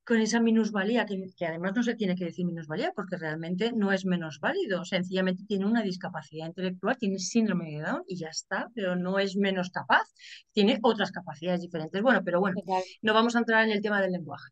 [0.09, 3.91] con esa minusvalía, que, que además no se tiene que decir minusvalía, porque realmente no
[3.91, 8.71] es menos válido, sencillamente tiene una discapacidad intelectual, tiene síndrome de Down y ya está,
[8.73, 10.07] pero no es menos capaz,
[10.51, 12.01] tiene otras capacidades diferentes.
[12.01, 12.59] Bueno, pero bueno,
[13.03, 14.49] no vamos a entrar en el tema del lenguaje.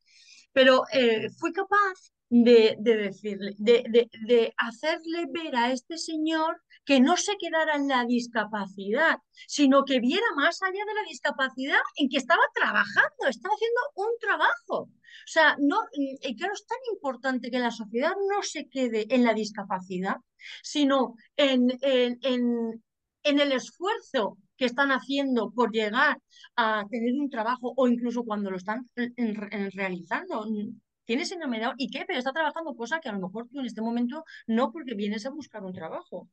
[0.54, 1.96] Pero eh, fui capaz
[2.30, 7.76] de, de decirle, de, de, de hacerle ver a este señor que no se quedara
[7.76, 13.28] en la discapacidad, sino que viera más allá de la discapacidad en que estaba trabajando,
[13.28, 14.78] estaba haciendo un trabajo.
[14.84, 19.26] O sea, no, y claro, es tan importante que la sociedad no se quede en
[19.26, 20.16] la discapacidad,
[20.64, 26.22] sino en, en, en, el esfuerzo que están haciendo por llegar
[26.56, 28.90] a tener un trabajo o incluso cuando lo están
[29.74, 30.46] realizando.
[31.04, 33.82] Tiene síndrome y qué, pero está trabajando cosa que a lo mejor tú en este
[33.82, 36.30] momento no porque vienes a buscar un trabajo.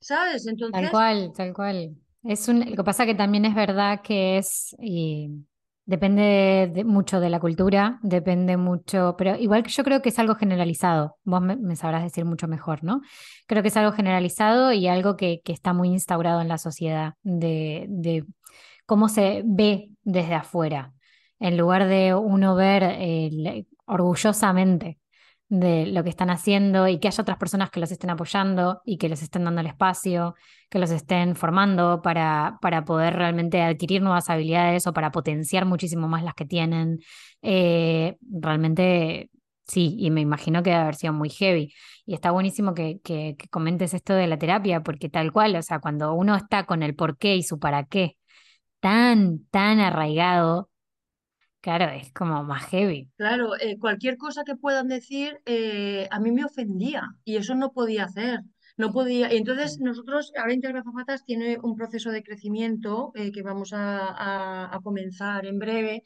[0.00, 0.46] ¿Sabes?
[0.70, 1.96] Tal Entonces, cual, tal cual.
[2.22, 5.30] Es un, lo que pasa que también es verdad que es, y
[5.84, 10.18] depende de- mucho de la cultura, depende mucho, pero igual que yo creo que es
[10.18, 13.00] algo generalizado, vos me, me sabrás decir mucho mejor, ¿no?
[13.46, 17.14] Creo que es algo generalizado y algo que, que está muy instaurado en la sociedad,
[17.22, 18.24] de, de
[18.86, 20.94] cómo se ve desde afuera,
[21.40, 24.99] en lugar de uno ver eh, orgullosamente
[25.50, 28.98] de lo que están haciendo y que haya otras personas que los estén apoyando y
[28.98, 30.36] que les estén dando el espacio,
[30.70, 36.06] que los estén formando para, para poder realmente adquirir nuevas habilidades o para potenciar muchísimo
[36.06, 37.00] más las que tienen.
[37.42, 39.30] Eh, realmente
[39.66, 41.74] sí, y me imagino que debe haber sido muy heavy.
[42.06, 45.62] Y está buenísimo que, que, que comentes esto de la terapia, porque tal cual, o
[45.62, 48.16] sea, cuando uno está con el por qué y su para qué
[48.80, 50.69] tan, tan arraigado,
[51.60, 53.10] claro, es como más heavy.
[53.16, 57.72] claro, eh, cualquier cosa que puedan decir eh, a mí me ofendía y eso no
[57.72, 58.40] podía hacer.
[58.80, 59.26] No podía.
[59.32, 64.78] Y entonces nosotros, ahora Integra Zapatas tiene un proceso de crecimiento eh, que vamos a,
[64.82, 66.02] comenzar en breve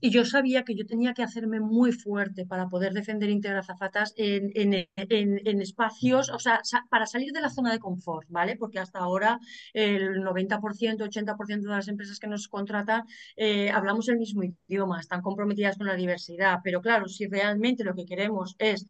[0.00, 4.14] Y yo sabía que yo tenía que hacerme muy fuerte para poder defender Integra Zafatas
[4.16, 6.60] en, en- en- espacios, o sea,
[6.90, 8.56] para salir de la zona de confort, ¿vale?
[8.58, 9.40] Porque hasta ahora
[9.74, 13.04] el 90%, 80% de las empresas que nos contratan
[13.36, 17.94] eh, hablamos el mismo idioma, están comprometidas con la diversidad, pero claro, si realmente lo
[17.94, 18.86] que queremos es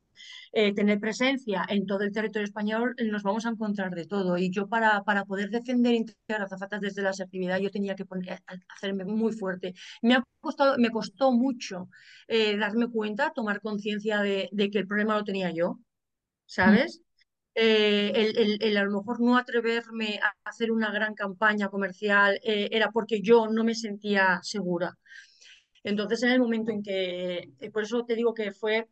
[0.53, 4.37] eh, tener presencia en todo el territorio español, nos vamos a encontrar de todo.
[4.39, 8.43] Y yo para, para poder defender Integra Zafatas desde la asertividad, yo tenía que poner,
[8.69, 9.75] hacerme muy fuerte.
[10.03, 11.89] Me ha costado, me costó mucho
[12.29, 15.79] eh, darme cuenta, tomar conciencia de, de, que el problema lo tenía yo,
[16.67, 17.01] Mm, ¿sabes?
[17.55, 22.41] Eh, el, el, el, a lo mejor no atreverme a hacer una gran campaña comercial
[22.43, 24.99] eh, era porque yo no me sentía segura.
[25.85, 28.89] Entonces, en el momento en que, eh, por eso te digo que fue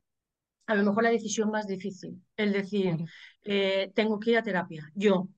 [0.67, 3.05] a lo mejor la decisión más difícil, el decir, claro.
[3.45, 5.29] eh, tengo que ir a terapia, yo,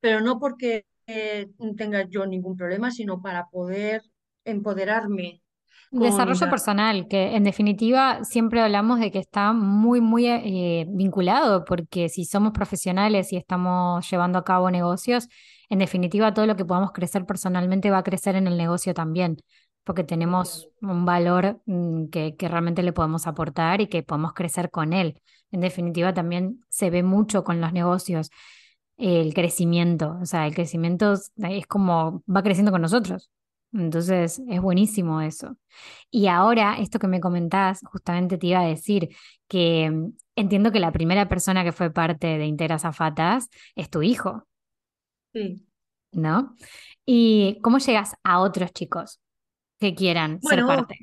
[0.00, 4.02] pero no porque eh, tenga yo ningún problema, sino para poder
[4.44, 5.42] empoderarme
[5.90, 11.64] Desarrollo la personal, que en definitiva siempre hablamos de que está muy, muy eh, vinculado,
[11.64, 15.28] porque si somos profesionales y estamos llevando a cabo negocios,
[15.68, 19.36] en definitiva todo lo que podamos crecer personalmente va a crecer en el negocio también,
[19.84, 24.70] porque tenemos un valor mm, que, que realmente le podemos aportar y que podemos crecer
[24.70, 25.20] con él.
[25.50, 28.30] En definitiva también se ve mucho con los negocios
[28.96, 33.30] el crecimiento, o sea, el crecimiento es como va creciendo con nosotros.
[33.72, 35.56] Entonces es buenísimo eso.
[36.10, 39.08] Y ahora, esto que me comentás, justamente te iba a decir
[39.48, 44.02] que mm, entiendo que la primera persona que fue parte de Integra Zafatas es tu
[44.02, 44.46] hijo,
[45.32, 45.66] Sí.
[46.12, 46.54] ¿no?
[47.04, 49.20] ¿Y cómo llegas a otros chicos
[49.84, 50.96] que quieran ser parte?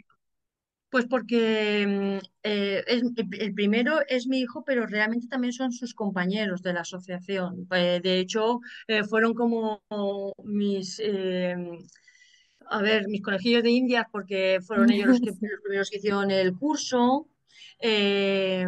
[0.89, 3.03] pues porque mm, eh, es-
[3.39, 7.67] el primero es mi hijo, pero realmente también son sus compañeros de la asociación.
[7.71, 9.81] Eh, de hecho, eh, fueron como
[10.43, 10.99] mis,
[12.69, 16.31] a ver, mis conejillos de Indias, porque fueron ellos los que los primeros que hicieron
[16.31, 17.27] el curso.
[17.79, 18.65] Eh,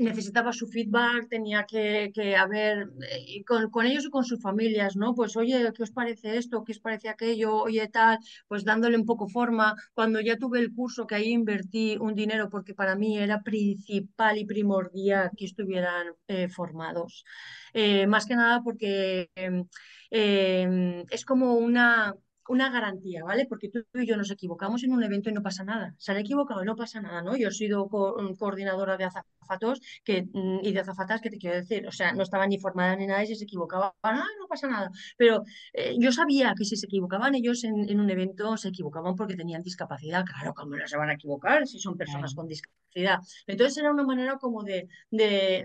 [0.00, 4.96] necesitaba su feedback, tenía que, que haber, eh, con, con ellos y con sus familias,
[4.96, 5.14] ¿no?
[5.14, 6.64] Pues, oye, ¿qué os parece esto?
[6.64, 7.54] ¿Qué os parece aquello?
[7.56, 9.74] Oye, tal, pues dándole un poco forma.
[9.94, 14.38] Cuando ya tuve el curso, que ahí invertí un dinero, porque para mí era principal
[14.38, 17.24] y primordial que estuvieran eh, formados.
[17.72, 19.64] Eh, más que nada porque eh,
[20.10, 22.14] eh, es como una
[22.50, 23.46] una garantía, ¿vale?
[23.46, 25.94] Porque tú y yo nos equivocamos en un evento y no pasa nada.
[25.98, 27.36] Se han equivocado y no pasa nada, ¿no?
[27.36, 31.86] Yo he sido coordinadora de azafatos que, mm, y de azafatas que te quiero decir,
[31.86, 34.66] o sea, no estaba ni formada ni nada y si se equivocaban, ¡ah, no pasa
[34.66, 34.90] nada!
[35.16, 39.36] Pero eh, yo sabía que si se equivocaban ellos en, un evento, se equivocaban porque
[39.36, 40.24] tenían discapacidad.
[40.24, 43.20] Claro, ¿cómo no se van a equivocar si son personas con discapacidad?
[43.46, 45.64] Entonces era una manera como de, de,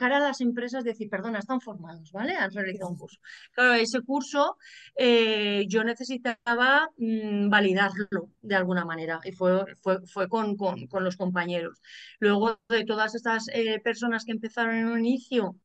[0.00, 2.34] a las empresas, decir, perdona, están formados, ¿vale?
[2.36, 3.18] Han realizado un curso.
[3.52, 4.56] Claro, ese curso
[4.96, 5.84] eh, yo
[6.22, 11.80] necesitaba mm, validarlo de alguna manera y fue, fue, fue con, con, con, los compañeros.
[12.20, 15.56] Luego de todas estas eh, personas que empezaron en un inicio,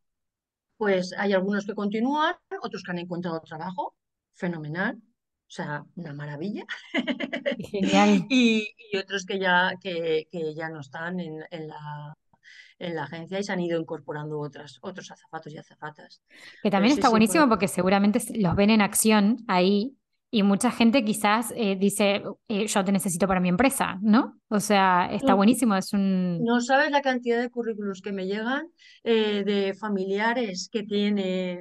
[0.77, 3.95] pues hay algunos que continúan, otros que han encontrado trabajo,
[4.33, 6.65] fenomenal, o sea, una maravilla.
[7.59, 8.25] Genial.
[8.29, 12.17] y, y, otros que ya, que, que ya no están en, en la
[12.79, 16.21] en la agencia y se han ido incorporando otras, otros azafatos y azafatas.
[16.61, 19.97] Que también está buenísimo porque seguramente los ven en acción ahí
[20.29, 24.39] y mucha gente quizás eh, dice, eh, yo te necesito para mi empresa, ¿no?
[24.49, 26.43] O sea, está buenísimo, es un...
[26.43, 28.67] No sabes la cantidad de currículos que me llegan
[29.03, 31.59] eh, de familiares que tienen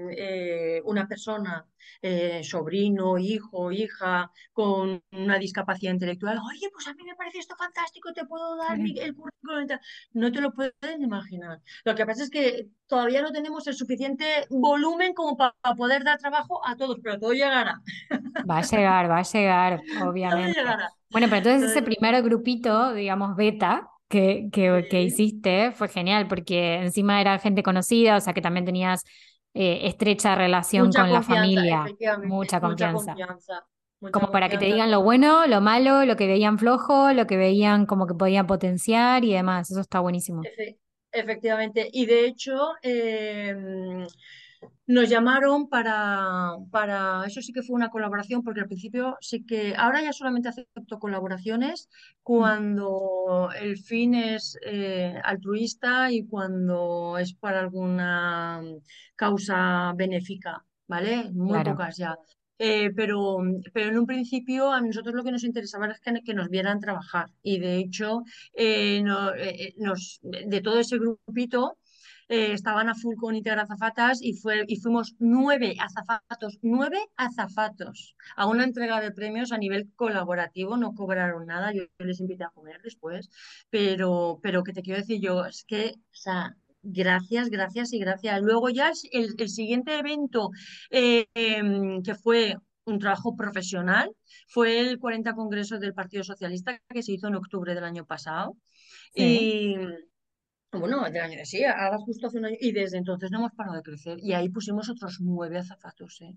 [0.85, 1.65] una persona
[2.03, 7.57] eh, sobrino, hijo, hija con una discapacidad intelectual, oye, pues a mí me parece esto
[7.57, 9.67] fantástico, te puedo dar el currículum.
[10.13, 11.61] No te lo pueden imaginar.
[11.85, 16.19] Lo que pasa es que todavía no tenemos el suficiente volumen como para poder dar
[16.19, 17.81] trabajo a todos, pero todo llegará.
[18.49, 20.61] Va a llegar, va a llegar, obviamente.
[21.11, 26.77] Bueno, pero entonces ese primer grupito, digamos, beta, que, que, que, hiciste fue genial porque
[26.77, 29.05] encima era gente conocida, o sea que también tenías
[29.59, 31.87] eh, estrecha relación con la familia,
[32.25, 33.15] mucha confianza.
[34.13, 37.39] como para que te digan lo bueno, lo malo, lo que veían flojo, lo que
[37.39, 39.71] veían como que podían potenciar y demás.
[39.71, 40.43] Eso está buenísimo.
[41.11, 41.89] efectivamente.
[41.91, 44.07] Y de hecho, em,
[44.87, 49.75] nos llamaron para, para, eso sí que fue una colaboración, porque al principio sí que,
[49.77, 51.89] ahora ya solamente acepto colaboraciones
[52.23, 58.63] cuando el fin es eh, altruista y cuando es para alguna
[59.17, 61.31] causa benéfica, ¿vale?
[61.33, 62.17] Muy pocas ya.
[62.59, 63.39] Eh, pero,
[63.75, 66.81] pero en un principio a nosotros lo que nos interesaba es que, que nos vieran
[66.81, 68.23] trabajar y de hecho
[68.55, 69.03] eh,
[69.77, 71.77] nos, de todo ese grupito
[72.29, 78.17] eh, estaban a full con Integra Azafatas y, fue, y fuimos nueve azafatos, nueve azafatos
[78.37, 82.51] a una entrega de premios a nivel colaborativo, no cobraron nada, yo, les invité a
[82.51, 83.29] comer después,
[83.71, 86.57] pero, pero que te quiero decir yo, es que, o sea,
[86.89, 88.41] Gracias, gracias y gracias.
[88.43, 90.51] Luego ya el, el siguiente evento
[90.91, 94.13] eh, em, que fue un trabajo profesional
[94.47, 98.57] fue el 40 Congreso del Partido Socialista que se hizo en octubre del año pasado.
[99.15, 99.75] Y,
[100.73, 103.53] bueno, del año de sí, ahora justo hace un año, y desde entonces no hemos
[103.53, 104.19] parado de crecer.
[104.21, 106.37] Y ahí pusimos otros nueve azafatos, ¿eh?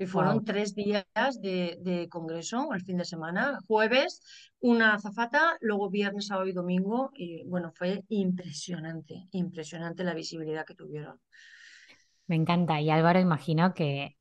[0.00, 1.04] Y fueron tres días
[1.42, 4.22] de, de, congreso, el fin de semana, jueves,
[4.60, 10.76] una azafata, luego viernes, sábado y domingo, y bueno, fue impresionante, impresionante la visibilidad que
[10.76, 11.20] tuvieron.
[12.28, 14.16] Me encanta, y Álvaro imagino que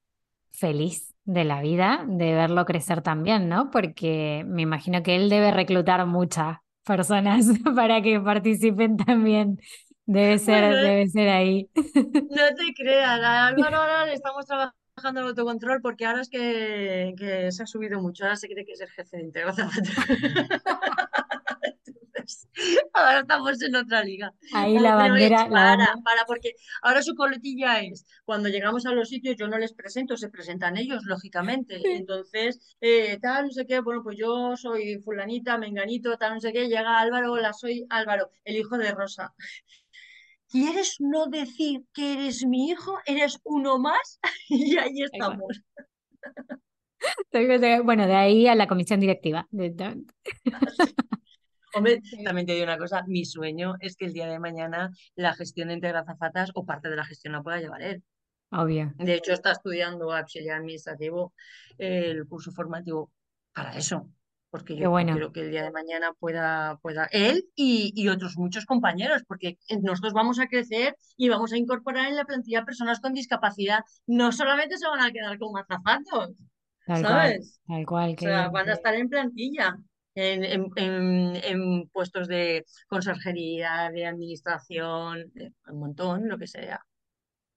[0.51, 3.69] feliz de la vida de verlo crecer también, ¿no?
[3.69, 9.59] Porque me imagino que él debe reclutar mucha personas para que participen también.
[10.05, 11.69] Debe ser, debe ser ahí.
[11.75, 17.51] No te creas, Álvaro ahora le estamos trabajando el autocontrol porque ahora es que, que,
[17.51, 19.69] se ha subido mucho, ahora se cree que es el jefe de integración.
[22.93, 24.33] ahora estamos en otra liga.
[24.53, 25.49] Ahí la bandera.
[25.49, 29.73] para, para, porque ahora su coletilla es, cuando llegamos a los sitios yo no les
[29.73, 31.81] presento, se presentan ellos, lógicamente.
[31.83, 36.53] Entonces, eh, tal, no sé qué, bueno, pues yo soy fulanita, menganito, tal, no sé
[36.53, 39.33] qué, llega Álvaro, hola, soy Álvaro, el hijo de Rosa.
[40.49, 42.97] ¿Quieres no decir que eres mi hijo?
[43.05, 44.19] ¿Eres uno más?
[44.49, 45.61] y ahí estamos.
[47.83, 49.47] Bueno, de ahí a la comisión directiva.
[51.77, 55.33] Hombre, también te digo una cosa, mi sueño es que el día de mañana la
[55.33, 58.03] gestión de Zafatas o parte de la gestión la pueda llevar él.
[58.51, 58.93] Obvio.
[58.97, 61.33] De hecho, está estudiando auxiliar administrativo
[61.77, 63.11] el curso formativo
[63.53, 64.09] para eso,
[64.49, 69.23] porque yo quiero que el día de mañana pueda, pueda él y, otros muchos compañeros,
[69.27, 73.81] porque nosotros vamos a crecer y vamos a incorporar en la plantilla personas con discapacidad.
[74.05, 76.31] No solamente se van a quedar como azafatos,
[76.85, 77.59] ¿sabes?
[77.67, 78.15] tal cual.
[78.15, 78.27] Que...
[78.27, 79.77] O sea, van a estar en plantilla
[80.17, 85.31] en, puestos de conserjería, de administración,
[85.67, 86.81] un montón, lo que sea.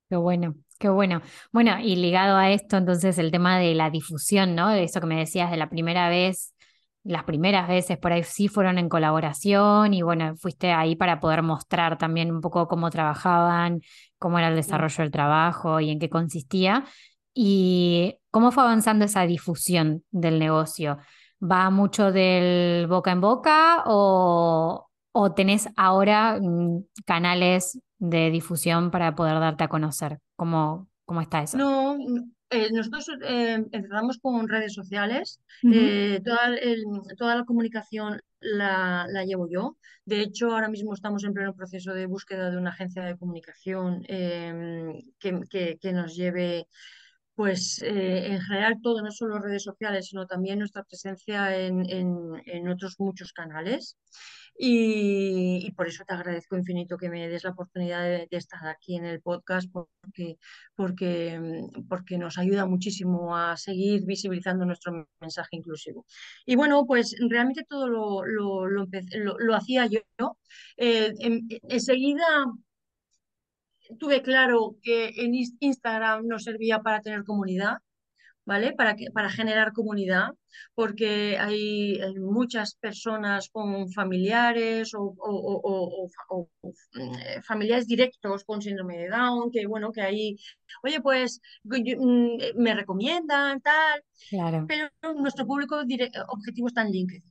[0.09, 1.23] Qué bueno, qué bueno.
[1.53, 4.69] Bueno, y ligado a esto, entonces, el tema de la difusión, ¿no?
[4.71, 6.55] De eso que me decías de la primera vez,
[7.03, 11.43] las primeras veces por ahí sí fueron en colaboración y bueno, fuiste ahí para poder
[11.43, 13.81] mostrar también un poco cómo trabajaban,
[14.19, 16.85] cómo era el desarrollo del trabajo y en qué consistía.
[17.33, 20.99] ¿Y cómo fue avanzando esa difusión del negocio?
[21.43, 29.14] ¿Va mucho del boca en boca o, o tenés ahora mm, canales de difusión para
[29.14, 30.18] poder darte a conocer?
[30.36, 31.57] ¿Cómo, cómo está eso?
[31.57, 35.41] No, mm, eh, nosotros eh, empezamos con redes sociales.
[35.62, 36.84] Eh, toda, el-
[37.16, 39.76] toda la comunicación la, la llevo yo.
[40.05, 44.03] De hecho, ahora mismo estamos en pleno proceso de búsqueda de una agencia de comunicación
[44.09, 46.66] em, que, que- que nos lleve,
[47.41, 52.43] pues, eh, en general todo, no solo redes sociales, sino también nuestra presencia en, en-
[52.45, 53.97] en otros muchos canales.
[54.59, 59.07] Y, por eso te agradezco infinito que me des la oportunidad de, estar aquí en
[59.07, 60.36] el podcast, porque
[60.76, 66.05] porque, mm, porque nos ayuda muchísimo a seguir visibilizando nuestro mensaje inclusivo.
[66.45, 70.01] Y bueno, pues realmente todo lo, lo, hacía yo.
[70.76, 72.26] Eh, en- enseguida
[73.99, 77.78] tuve claro que en Ins- Instagram nos servía para tener comunidad.
[78.47, 78.72] ¿vale?
[78.72, 80.30] Para que, para generar comunidad,
[80.74, 86.51] porque hay, hay muchas personas con familiares o, o- o- o-
[86.99, 90.36] eh, familiares directos con síndrome de Down, que bueno, que ahí,
[90.82, 94.66] oye, pues mm, me recomiendan, tal, Claro.
[94.66, 97.30] pero nuestro público dire- objetivo está en LinkedIn.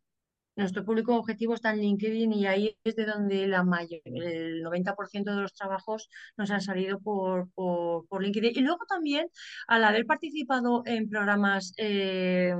[0.60, 5.34] Nuestro público objetivo está en LinkedIn y ahí es de donde la mayor, el 90%
[5.34, 8.52] de los trabajos nos han salido por, por, por LinkedIn.
[8.54, 9.30] Y luego también,
[9.68, 12.54] al haber participado en programas eh,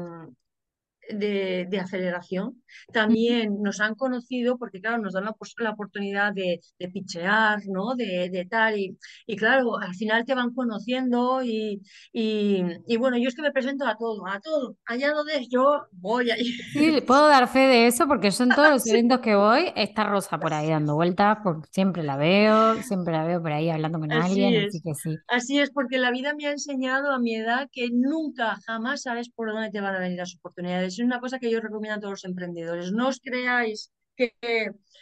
[1.10, 2.62] de, de aceleración,
[2.94, 7.96] también nos han conocido porque, claro, nos dan la, la oportunidad de, de pitchear, ¿no?
[7.96, 8.78] De, de tal.
[8.80, 11.82] Y, y claro, al final te van conociendo y,
[12.14, 14.78] y, y bueno, yo es que me presento a todo, a todo.
[14.86, 16.58] Allá donde yo voy ahí.
[16.76, 20.04] Sí, puedo dar fe de eso porque yo en todos los eventos que voy está
[20.06, 24.00] Rosa por ahí dando vueltas, porque siempre la veo, siempre la veo por ahí hablando
[24.00, 25.24] con alguien, Así así es, que sí.
[25.28, 29.30] así es, porque la vida me ha enseñado a mi edad que nunca, jamás sabes
[29.30, 30.99] por dónde te van a venir las oportunidades.
[31.00, 32.92] Es una cosa que yo recomiendo a todos los emprendedores.
[32.92, 34.34] No os creáis que,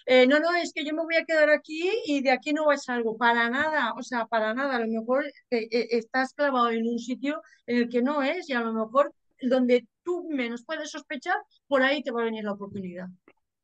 [0.06, 2.68] eh, no, no, es que yo me voy a quedar aquí y de aquí no
[2.68, 3.18] va a salgo.
[3.18, 4.76] Para nada, o sea, para nada.
[4.76, 8.48] A lo mejor eh, eh, estás clavado en un sitio en el que no es
[8.48, 11.36] y a lo mejor donde tú menos puedes sospechar,
[11.68, 13.08] por ahí te va a venir la oportunidad.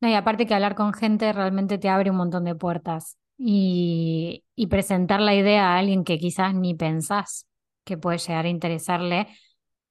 [0.00, 4.44] No, y aparte que hablar con gente realmente te abre un montón de puertas y,
[4.56, 7.46] y presentar la idea a alguien que quizás ni pensás
[7.84, 9.28] que puede llegar a interesarle,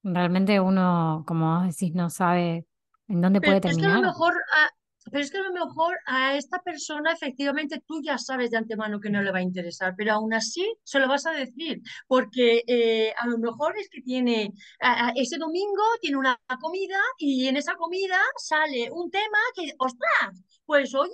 [0.03, 2.67] realmente uno, como vos decís, no sabe
[3.07, 4.07] en dónde Pero puede es que a lo terminar.
[4.07, 4.69] mejor, a,
[5.11, 8.99] pero es que a lo mejor a esta persona efectivamente tú ya sabes de antemano
[8.99, 12.63] que no le va a interesar, pero aún así se lo vas a decir, porque
[12.67, 14.51] eh, a lo mejor es que tiene,
[14.81, 19.71] a- a- ese domingo tiene una comida y en esa comida sale un tema que,
[19.77, 21.11] ostras, pues oye,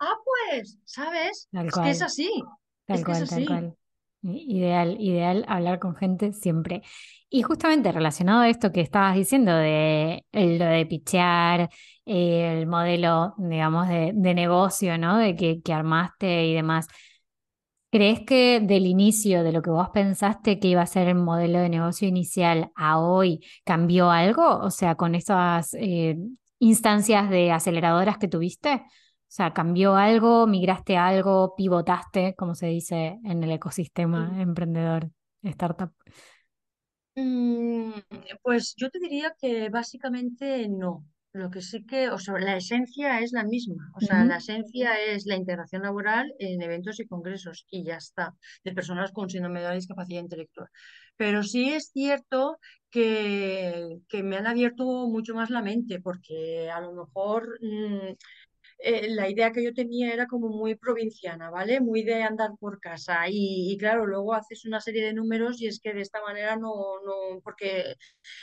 [0.00, 1.48] ah, pues, ¿sabes?
[1.62, 2.02] Es que es cual.
[2.02, 2.30] así,
[2.86, 3.46] Tal es que es cual, tal así.
[3.46, 3.77] cual.
[4.22, 6.82] Ideal, ideal hablar con gente siempre.
[7.30, 11.70] Y justamente relacionado a esto que estabas diciendo de lo de pitchear,
[12.06, 15.18] eh, el modelo, digamos, de, de negocio, ¿no?
[15.18, 16.88] De que, armaste y demás.
[17.90, 21.58] ¿Crees que del inicio de lo que vos pensaste que iba a ser el modelo
[21.58, 24.58] de negocio inicial a hoy cambió algo?
[24.58, 26.18] O sea, con esas eh,
[26.58, 28.82] instancias de aceleradoras que tuviste.
[29.28, 30.46] O sea, ¿cambió algo?
[30.46, 31.54] ¿Migraste a algo?
[31.54, 35.10] ¿Pivotaste, como se dice en el ecosistema emprendedor,
[35.42, 35.92] startup?
[37.14, 37.92] Mm,
[38.42, 41.04] pues yo te diría que básicamente no.
[41.32, 43.92] Lo que sí que, o sea, la esencia es la misma.
[43.94, 48.34] O sea, la esencia es la integración laboral en eventos y congresos y ya está,
[48.64, 50.68] de personas con síndrome de discapacidad intelectual.
[51.16, 52.58] Pero sí es cierto
[52.90, 58.14] que, que me han abierto mucho más la mente, porque a lo mejor mm,
[58.78, 61.80] eh, la idea que yo tenía era como muy provinciana, ¿vale?
[61.80, 63.24] Muy de andar por casa.
[63.28, 66.70] Y, claro, luego haces una serie de números y es que de esta manera no,
[67.04, 67.94] no, porque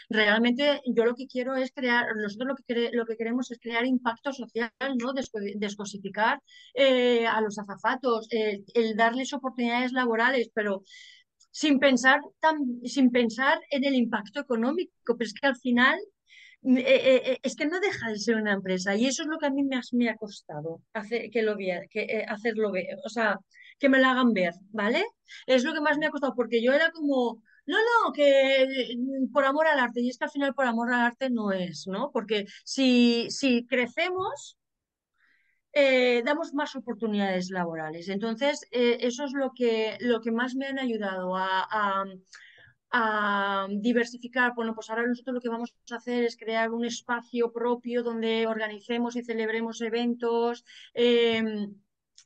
[0.09, 3.85] realmente yo lo que quiero es crear, nosotros lo que, lo que queremos es crear
[3.85, 4.71] impacto social,
[5.01, 5.13] ¿no?
[5.13, 6.41] Desco- descosificar
[6.73, 10.83] eh, a los azafatos, el, el darles oportunidades laborales, pero
[11.51, 15.99] sin pensar tan, sin pensar en el impacto económico, pero es que al final
[17.43, 19.63] es que no deja de ser una empresa y eso es lo que a mí
[19.63, 23.39] me me ha costado hacer, que lo vea, que, eh, hacerlo ver, o sea,
[23.79, 25.03] que me lo hagan ver, ¿vale?
[25.47, 29.31] Es lo que más me ha costado porque yo era como, no, no, que mm,
[29.31, 31.87] por amor al arte y es que al final por amor al arte no es,
[31.87, 32.11] ¿no?
[32.11, 34.57] Porque si, si crecemos
[35.73, 38.07] eh, damos más oportunidades laborales.
[38.09, 42.05] Entonces, eh, eso es lo que, lo que más me han ayudado a-
[42.97, 44.53] a diversificar.
[44.55, 48.47] Bueno, pues ahora nosotros lo que vamos a hacer es crear un espacio propio donde
[48.47, 50.63] organicemos y celebremos eventos.
[50.93, 51.43] eh,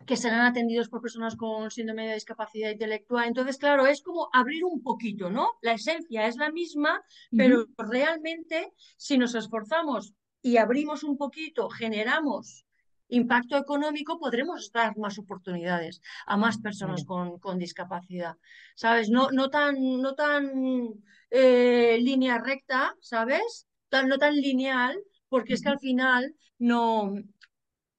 [0.05, 3.28] que serán atendidos por personas con síndrome de discapacidad intelectual.
[3.28, 5.49] Entonces, claro, es como abrir un poquito, ¿no?
[5.61, 7.03] La esencia es la misma,
[7.36, 12.65] pero realmente si nos esforzamos y abrimos un poquito, generamos
[13.10, 18.36] impacto económico, podremos dar más oportunidades a más personas con, con discapacidad,
[18.76, 19.10] ¿sabes?
[19.10, 20.93] No, no tan, no tan
[21.30, 23.68] eh, línea recta, ¿sabes?
[23.89, 24.97] Tan, no tan lineal,
[25.28, 27.14] porque es que al final no,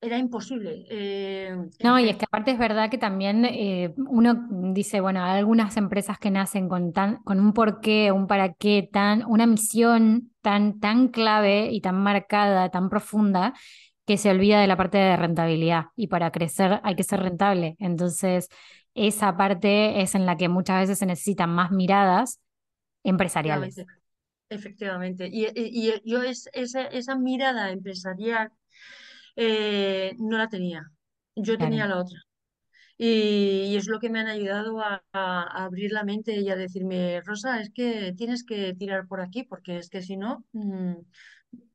[0.01, 0.87] era imposible.
[0.89, 5.39] Eh, no, y es que aparte es verdad que también eh, uno dice, bueno, hay
[5.39, 10.33] algunas empresas que nacen con, tan, con un porqué, un para qué, tan, una misión
[10.41, 13.53] tan, tan clave y tan marcada, tan profunda,
[14.11, 15.85] que se olvida de la parte de rentabilidad.
[15.95, 17.77] Y para crecer hay que ser rentable.
[17.79, 18.49] Entonces,
[18.93, 22.41] esa parte es en la que muchas veces se necesitan más miradas
[23.05, 23.85] empresariales.
[24.49, 25.29] Efectivamente.
[25.31, 28.51] Y, y, yo es, esa, esa mirada empresarial
[29.37, 30.91] eh, no la tenía.
[31.37, 32.19] Yo tenía la otra.
[32.99, 37.61] Y, es lo que me han ayudado a, abrir la mente y a decirme, Rosa,
[37.61, 40.95] es que tienes que tirar por aquí, porque es que si no, mm,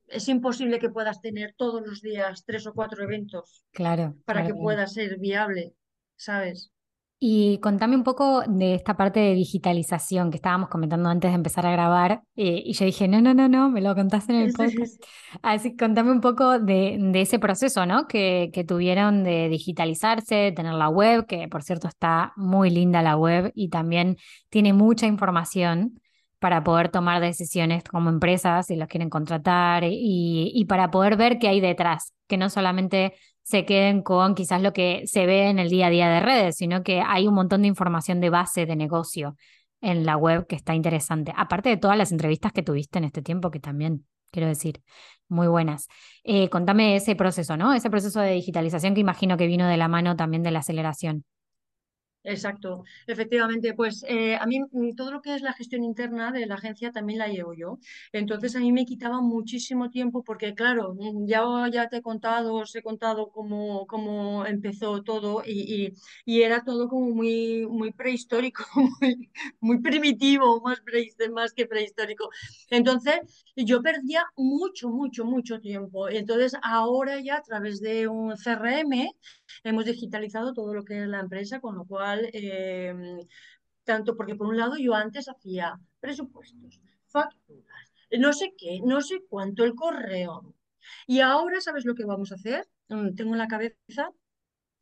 [0.07, 4.53] es imposible que puedas tener todos los días tres o cuatro eventos claro, para que
[4.53, 5.73] pueda ser viable,
[6.15, 6.71] ¿sabes?
[7.17, 11.65] Y contame un poco de esta parte de digitalización que estábamos comentando antes de empezar
[11.65, 12.21] a grabar.
[12.35, 15.01] Eh, y yo dije, no, no, no, no, me lo contaste en el podcast.
[15.41, 18.05] Así contame un poco de, ese proceso, ¿no?
[18.07, 23.15] Que, que, tuvieron de digitalizarse, tener la web, que por cierto está muy linda la
[23.15, 24.17] web y también
[24.49, 26.01] tiene mucha información
[26.39, 31.39] para poder tomar decisiones como empresas si los quieren contratar y, y para poder ver
[31.39, 33.13] qué hay detrás, que no solamente
[33.43, 36.55] se queden con quizás lo que se ve en el día a día de redes,
[36.57, 39.35] sino que hay un montón de información de base de negocio
[39.81, 41.31] en la web que está interesante.
[41.35, 44.81] Aparte de todas las entrevistas que tuviste en este tiempo, que también, quiero decir,
[45.27, 45.87] muy buenas.
[46.23, 47.73] Eh, contame ese proceso, ¿no?
[47.73, 51.23] Ese proceso de digitalización que imagino que vino de la mano también de la aceleración.
[52.27, 56.47] Exacto, efectivamente, pues eh, a mí mm, todo lo que es la gestión interna de
[56.47, 57.77] la agencia también la llevo yo.
[58.11, 62.55] Entonces a mí me quitaba muchísimo tiempo porque claro, mm, ya, ya te he contado,
[62.55, 65.93] os he contado cómo, cómo empezó todo y,
[66.25, 68.63] y, era todo como muy, muy prehistórico,
[69.01, 70.81] muy, muy primitivo, más,
[71.31, 72.29] más que prehistórico.
[72.69, 73.15] Entonces
[73.55, 76.09] yo perdía mucho, mucho, mucho tiempo.
[76.09, 79.11] Entonces ahora ya a través de un CRM
[79.63, 83.19] hemos digitalizado todo lo que es la empresa, con lo cual Em,
[83.83, 89.21] tanto porque por un lado yo antes hacía presupuestos, facturas, no sé qué, no sé
[89.29, 90.55] cuánto, el correo.
[91.07, 92.67] Y ahora, ¿sabes lo que vamos a hacer?
[92.89, 94.11] Mm, tengo en la cabeza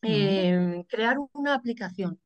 [0.01, 2.19] em, crear una aplicación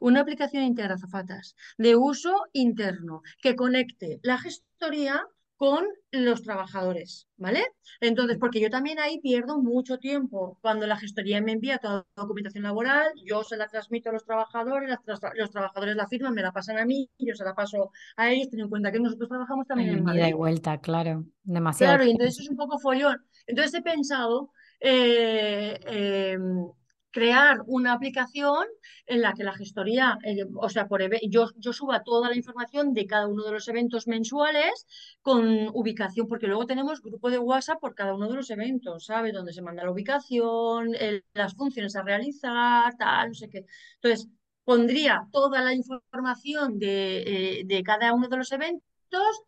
[0.00, 5.24] una aplicación interna zafatas de uso interno que conecte la gestoría
[5.62, 7.64] con los trabajadores, ¿vale?
[8.00, 10.58] Entonces, porque yo también ahí pierdo mucho tiempo.
[10.60, 14.24] Cuando la gestoría me envía toda la documentación laboral, yo se la transmito a los
[14.24, 14.90] trabajadores,
[15.36, 18.48] los trabajadores la firman, me la pasan a mí, yo se la paso a ellos,
[18.50, 20.26] teniendo en cuenta que nosotros trabajamos también en, Madrid.
[20.30, 21.92] y vuelta, claro, demasiado.
[21.92, 23.24] Claro, y entonces es un poco follón.
[23.46, 24.50] Entonces he pensado
[24.80, 26.72] eh, em,
[27.12, 28.64] crear una aplicación
[29.06, 32.94] en la que la gestoría, eh, o sea, por yo, yo suba toda la información
[32.94, 34.86] de cada uno de los eventos mensuales
[35.20, 39.32] con ubicación, porque luego tenemos grupo de WhatsApp por cada uno de los eventos, ¿sabes?
[39.32, 40.90] Donde se manda la ubicación,
[41.34, 43.64] las funciones a realizar, tal, no sé qué.
[44.00, 44.28] Entonces,
[44.64, 48.92] pondría toda la información de, eh, de cada uno de los eventos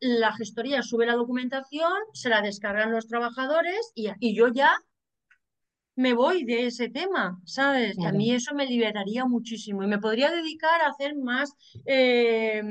[0.01, 4.73] la gestoría sube la documentación, se la descargan los trabajadores y, y yo ya
[5.97, 7.97] me voy de ese tema, ¿sabes?
[8.05, 11.55] A mí eso me liberaría muchísimo y me podría dedicar a hacer más,
[11.87, 12.63] eh,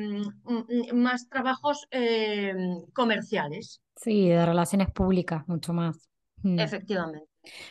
[0.93, 2.53] más trabajos eh,
[2.93, 3.81] comerciales.
[3.95, 6.09] Sí, de relaciones públicas, mucho más.
[6.41, 6.59] Mm.
[6.59, 7.27] Efectivamente.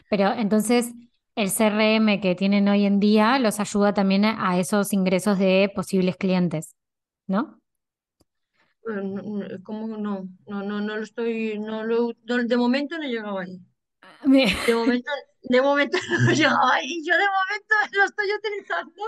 [0.08, 0.92] Pero entonces,
[1.34, 6.16] el CRM que tienen hoy en día los ayuda también a esos ingresos de posibles
[6.16, 6.76] clientes,
[7.26, 7.58] ¿no?
[9.62, 10.28] ¿Cómo no?
[10.46, 13.60] No, no, no lo estoy, no lo, de momento no he llegado ahí.
[14.24, 15.10] De momento,
[15.42, 17.02] de momento no ahí.
[17.04, 19.02] Yo de momento lo estoy utilizando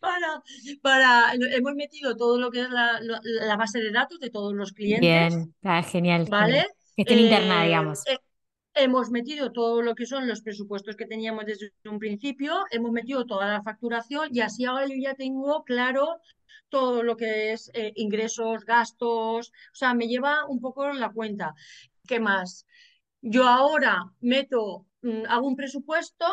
[0.00, 0.42] para,
[0.82, 4.72] para hemos metido todo lo que es la, la base de datos de todos los
[4.72, 5.00] clientes.
[5.00, 6.26] Bien, ah, genial.
[6.30, 6.66] ¿Vale?
[6.96, 8.06] Que estén interna, eh, digamos.
[8.06, 8.18] Eh,
[8.74, 13.26] hemos metido todo lo que son los presupuestos que teníamos desde un principio, hemos metido
[13.26, 16.20] toda la facturación y así ahora yo ya tengo claro
[16.68, 21.54] todo lo que es eh, ingresos, gastos, o sea, me lleva un poco la cuenta.
[22.06, 22.66] ¿Qué más?
[23.20, 24.86] Yo ahora meto,
[25.28, 26.26] hago un presupuesto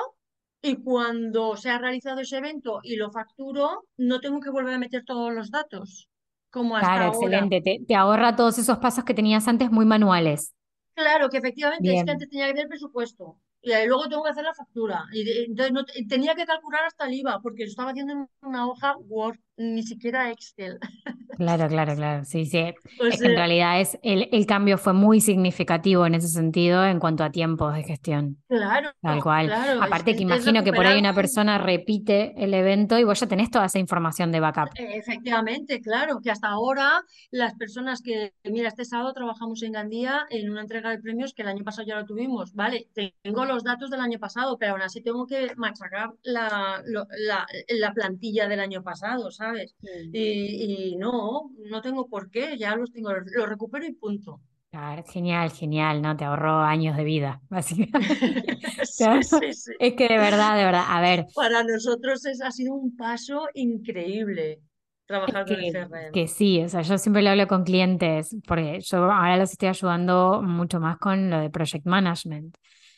[0.61, 4.79] y cuando se ha realizado ese evento y lo facturo, no tengo que volver a
[4.79, 6.09] meter todos los datos.
[6.49, 7.61] Como hasta claro, excelente.
[7.61, 10.53] Te, ahorra todos esos pasos que tenías antes muy manuales.
[10.95, 14.43] Claro, que efectivamente es que antes tenía que tener presupuesto y luego tengo que hacer
[14.43, 15.05] la factura.
[15.13, 18.29] Y entonces no, te- tenía que calcular hasta el IVA porque lo estaba haciendo en
[18.41, 20.79] una hoja Word, ni siquiera Excel.
[21.37, 22.25] Claro, claro, claro.
[22.25, 22.57] Sí, sí.
[22.99, 27.23] O en realidad es el, el cambio fue muy significativo en ese sentido en cuanto
[27.23, 28.37] a tiempos de gestión.
[28.47, 29.45] claro, Tal cual.
[29.47, 33.19] claro, Aparte que imagino que por ahí una un, persona repite el evento y vos
[33.19, 34.69] ya tenés toda esa información de backup.
[34.75, 40.25] Eh, Efectivamente, claro, que hasta ahora las personas que, mira, este sábado trabajamos en Gandía
[40.29, 42.87] en una entrega de premios que el año pasado ya lo tuvimos, ¿vale?
[43.21, 47.93] Tengo los datos del año pasado, pero aún así tengo que machacar la, la, la
[47.93, 49.75] plantilla del año pasado, ¿sabes?
[50.11, 51.26] Y, y no,
[51.71, 54.41] no tengo por qué, ya los tengo, los recupero y punto.
[54.69, 56.15] Claro, genial, genial, ¿no?
[56.17, 58.59] Te ahorró años de vida, básicamente.
[58.97, 59.73] Te Sí, ahorró- sí, sí.
[59.79, 63.47] Es que de verdad, de verdad, a ver, Para nosotros es, ha sido un paso
[63.53, 64.61] increíble
[65.05, 66.11] trabajar con el que, CRM.
[66.11, 69.69] que sí, o sea, yo siempre lo hablo con clientes, porque yo ahora los estoy
[69.69, 72.55] ayudando mucho más con lo de project management.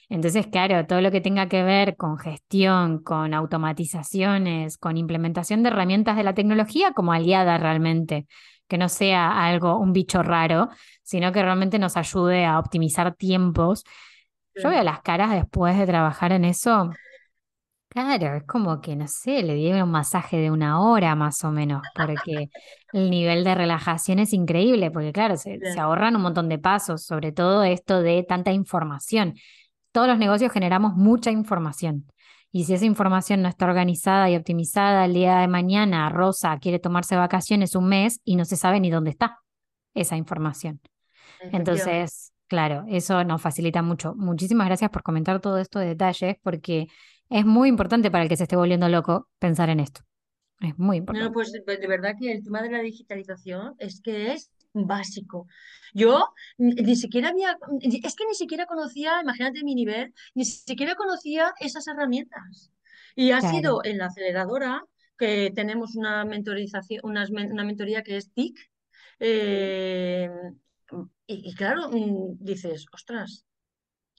[0.09, 5.69] Entonces, claro, todo lo que tenga que ver con gestión, con automatizaciones, con implementación de
[5.69, 8.25] herramientas de la tecnología como aliada realmente,
[8.67, 10.69] que no sea algo, un bicho raro,
[11.03, 13.83] sino que realmente nos ayude a optimizar tiempos.
[14.55, 16.89] Yo veo las caras después de trabajar en eso.
[17.89, 21.51] Claro, es como que, no sé, le dieron un masaje de una hora más o
[21.51, 22.49] menos, porque
[22.93, 27.31] el nivel de relajación es increíble, porque claro, se, ahorran un montón de pasos, sobre
[27.31, 29.33] todo esto de tanta información.
[29.99, 32.05] Todos los negocios generamos mucha información.
[32.53, 36.79] Y si esa información no está organizada y optimizada, el día de mañana Rosa quiere
[36.79, 39.39] tomarse vacaciones un mes y no se sabe ni dónde está
[39.93, 40.79] esa información.
[41.41, 44.15] Entonces, claro, eso nos facilita mucho.
[44.15, 46.87] Muchísimas gracias por comentar todo esto de detalles, porque
[47.29, 49.99] es muy importante para el que se esté volviendo loco pensar en esto.
[50.61, 51.33] Es muy No, no, importante.
[51.33, 54.49] pues de de verdad que el tema de la digitalización es que es
[54.87, 55.47] básico.
[55.93, 61.53] Yo ni, siquiera había, es que ni siquiera conocía, imagínate mi nivel, ni siquiera conocía
[61.59, 62.71] esas herramientas.
[63.15, 64.83] Y ha Claro, sido en la aceleradora
[65.17, 67.01] que tenemos una mentorización,
[67.31, 68.57] men- una, mentoría que es TIC.
[69.19, 70.29] eh,
[71.27, 73.45] y, y claro, mm, dices, ostras,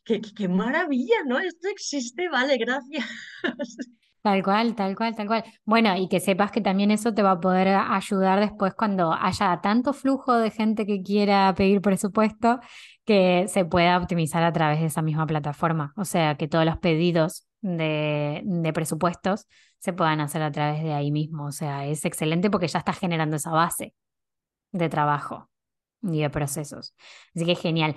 [0.04, 1.38] qué, qué qué maravilla, ¿no?
[1.40, 3.06] Esto existe, vale, gracias.
[4.22, 5.44] Tal cual, tal cual, tal cual.
[5.64, 9.60] Bueno, y que sepas que también eso te va a poder ayudar después cuando haya
[9.62, 12.60] tanto flujo de gente que quiera pedir presupuesto
[13.06, 15.94] que se pueda optimizar a través de esa misma plataforma.
[15.96, 19.46] O sea, que todos los pedidos de, de presupuestos
[19.78, 21.46] se puedan hacer a través de ahí mismo.
[21.46, 23.94] O sea, es excelente porque ya estás generando esa base
[24.72, 25.50] de trabajo
[26.02, 26.94] y de procesos.
[27.34, 27.96] Así que genial.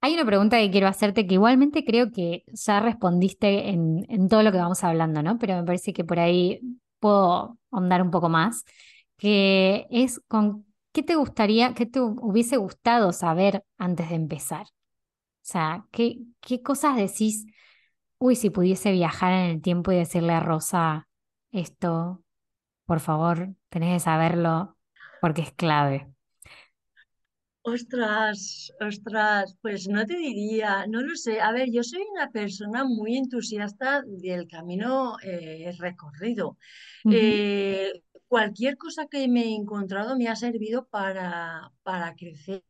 [0.00, 4.52] Hay una pregunta que quiero hacerte que igualmente creo que ya respondiste en, todo lo
[4.52, 5.38] que vamos hablando, ¿no?
[5.38, 6.60] Pero me parece que por ahí
[7.00, 8.64] puedo ahondar un poco más,
[9.16, 14.66] que es con qué te gustaría, qué te hubiese gustado saber antes de empezar.
[14.66, 17.46] O sea, ¿qué, qué cosas decís,
[18.18, 21.08] uy, si pudiese viajar en el tiempo y decirle a Rosa
[21.50, 22.22] esto,
[22.86, 24.76] por favor, tenés que saberlo
[25.20, 26.12] porque es clave.
[27.70, 31.40] Ostras, ostras, pues no te diría, no lo sé.
[31.40, 36.56] A ver, yo soy una persona muy entusiasta del camino eh, recorrido.
[37.10, 37.92] Eh,
[38.26, 42.62] cualquier cosa que me he encontrado me ha servido para, para crecer.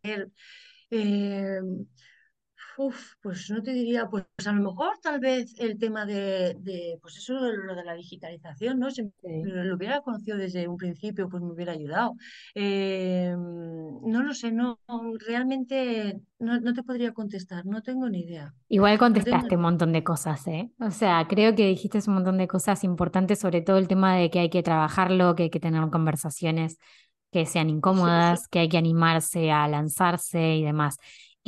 [0.91, 1.61] Eh,
[2.81, 6.97] Uf, pues no te diría, pues a lo mejor tal vez el tema de, de,
[7.03, 8.91] pues eso, lo de la digitalización, ¿no?
[8.91, 9.29] Si Sí.
[9.43, 12.15] lo hubiera conocido desde un principio, pues me hubiera ayudado.
[12.55, 14.79] Eh, no lo sé, no,
[15.27, 18.55] realmente no, no te podría contestar, no tengo ni idea.
[18.71, 20.71] Igual No tengo contestaste un montón de cosas, ¿eh?
[20.81, 24.31] O sea, creo que dijiste un montón de cosas importantes, sobre todo el tema de
[24.31, 26.79] que hay que trabajarlo, que hay que tener conversaciones
[27.33, 28.39] que sean Sí, sí.
[28.39, 30.99] incómodas, que hay que animarse a lanzarse y demás.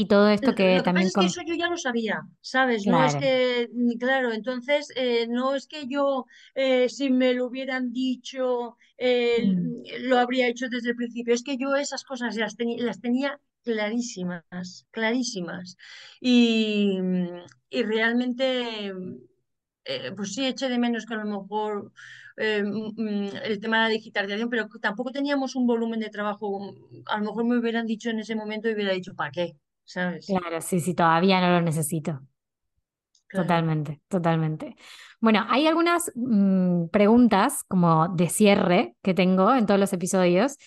[0.01, 2.23] Y todo esto que Lo que pasa también es que eso yo ya lo sabía,
[2.41, 2.87] ¿sabes?
[2.87, 6.25] No es que, claro, entonces eh, no es que yo,
[6.55, 11.35] eh, si me lo hubieran dicho, eh, Mm, lo habría hecho desde el principio.
[11.35, 15.77] Es que yo esas cosas las, las tenía clarísimas, clarísimas.
[16.21, 16.99] Y,
[17.71, 18.93] y realmente,
[19.85, 21.93] eh, pues sí, eché de menos que a lo mejor
[22.37, 26.47] eh, mm, mm, el tema de la digitalización, pero tampoco teníamos un volumen de trabajo.
[27.07, 29.57] A lo mejor me hubieran dicho en ese momento y hubiera dicho, ¿para qué?
[29.91, 30.27] ¿Sabes?
[30.27, 32.21] Claro, sí, sí, todavía no lo necesito.
[33.27, 33.47] Claro.
[33.47, 34.77] Totalmente, totalmente.
[35.21, 40.59] Bueno, hay algunas mm, preguntas como de cierre que tengo en todos los episodios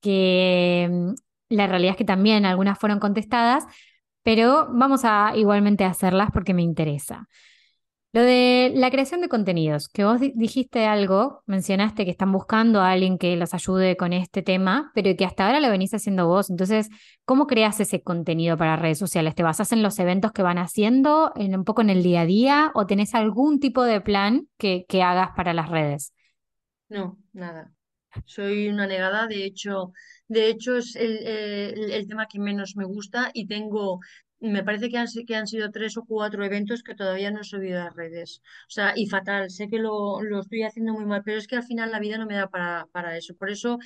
[0.00, 1.14] que mm,
[1.50, 3.64] la realidad es que también algunas fueron contestadas,
[4.22, 7.28] pero vamos a igualmente hacerlas porque me interesa.
[8.12, 12.80] Lo de la creación de contenidos, que vos di- dijiste algo, mencionaste que están buscando
[12.80, 16.26] a alguien que los ayude con este tema, pero que hasta ahora lo venís haciendo
[16.26, 16.48] vos.
[16.48, 16.88] Entonces,
[17.26, 19.34] ¿cómo creas ese contenido para redes sociales?
[19.34, 22.26] ¿Te basás en los eventos que van haciendo, en un poco en el día a
[22.26, 26.14] día, o tenés algún tipo de plan que, que hagas para las redes?
[26.88, 27.72] No, nada.
[28.24, 29.92] Soy una negada, de hecho,
[30.28, 34.00] de hecho es el- el tema que menos me gusta y tengo,
[34.40, 37.44] me parece que han, que han sido tres o cuatro eventos que todavía no he
[37.44, 38.42] subido a las redes.
[38.68, 41.56] O sea, y fatal, sé que lo, lo estoy haciendo muy mal, pero es que
[41.56, 43.34] al final la vida no me da para, para eso.
[43.34, 43.78] Por eso,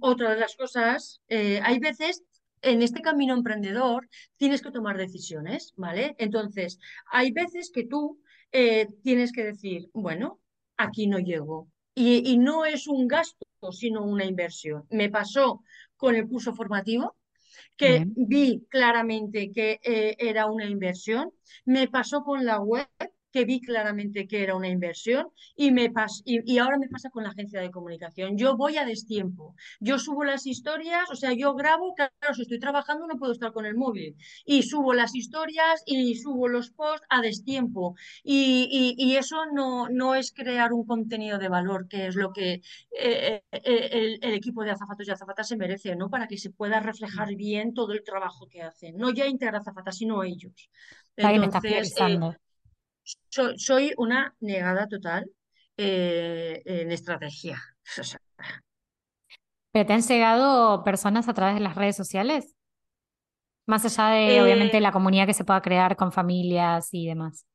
[0.00, 2.22] otra de las cosas, eh, hay veces...
[2.66, 6.16] En este camino emprendedor tienes que tomar decisiones, ¿vale?
[6.18, 6.78] Entonces,
[7.12, 10.40] hay veces que tú eh, tienes que decir, bueno,
[10.78, 11.68] aquí no llego.
[11.94, 14.86] Y, y no es un gasto, sino una inversión.
[14.88, 15.62] Me pasó
[15.96, 17.14] con el curso formativo,
[17.76, 18.14] que Bien.
[18.14, 21.32] vi claramente que eh, era una inversión.
[21.64, 22.88] Me pasó con la web,
[23.34, 25.24] que vi claramente que era una inversión.
[25.56, 28.36] Y, me pas y, y ahora me pasa con la agencia de comunicación.
[28.38, 29.54] Yo voy a destiempo.
[29.80, 33.52] Yo subo las historias, o sea, yo grabo, claro, si estoy trabajando no puedo estar
[33.52, 34.16] con el móvil.
[34.44, 37.94] Y subo las historias y subo los posts a destiempo.
[38.22, 42.32] Y, y- y eso no, no es crear un contenido de valor, que es lo
[42.32, 42.62] que
[42.98, 46.10] eh, eh, el, el equipo de azafatos y azafatas se merece, ¿no?
[46.10, 48.96] Para que se pueda reflejar bien todo el trabajo que hacen.
[48.96, 50.68] No ya Integra Azafatas, sino ellos.
[51.16, 52.18] Entonces, eh.
[53.28, 55.30] So- soy una negada total
[55.76, 57.60] eh, en estrategia.
[57.98, 58.18] O sea,
[59.72, 62.54] ¿Pero te han llegado personas a través de las redes sociales?
[63.66, 67.46] Más allá de, obviamente, eh, la comunidad que se pueda crear con familias y demás.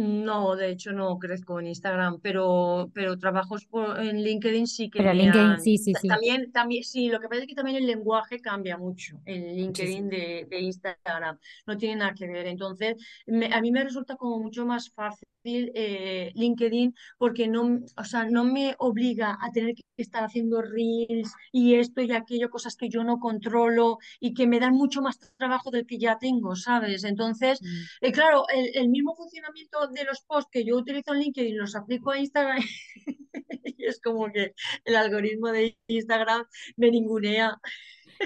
[0.00, 5.00] No, de hecho no crezco en Instagram, pero, pero trabajos por- en LinkedIn sí que
[5.00, 5.60] Pero me LinkedIn, han...
[5.60, 8.76] sí, sí, sí, También, también, sí, lo que pasa es que también el lenguaje cambia
[8.78, 12.46] mucho en LinkedIn de, de Instagram, no tiene nada que ver.
[12.46, 12.96] Entonces,
[13.26, 18.24] me- a mí me resulta como mucho más fácil eh, LinkedIn porque no, o sea,
[18.26, 22.88] no me obliga a tener que estar haciendo reels y esto y aquello, cosas que
[22.88, 27.02] yo no controlo y que me dan mucho más trabajo del que ya tengo, ¿sabes?
[27.04, 27.60] Entonces...
[27.62, 27.66] Mm.
[28.00, 31.76] Eh, claro, el, el mismo funcionamiento de los posts que yo utilizo en LinkedIn los
[31.76, 32.58] aplico a Instagram
[33.64, 36.44] y es como que el algoritmo de Instagram
[36.76, 37.58] me ningunea.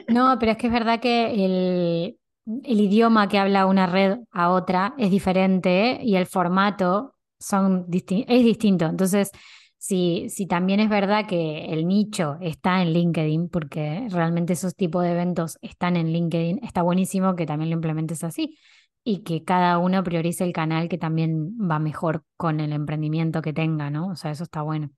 [0.08, 2.18] No, pero es que es verdad que el,
[2.64, 8.24] el idioma que habla una red a otra es diferente y el formato son disti-
[8.28, 8.86] es distinto.
[8.86, 9.30] Entonces,
[9.78, 15.02] si, si también es verdad que el nicho está en LinkedIn, porque realmente esos tipos
[15.04, 18.58] de eventos están en LinkedIn, está buenísimo que también lo implementes así
[19.04, 23.52] y que cada uno priorice el canal que también va mejor con el emprendimiento que
[23.52, 24.08] tenga, ¿no?
[24.08, 24.90] O sea, eso está bueno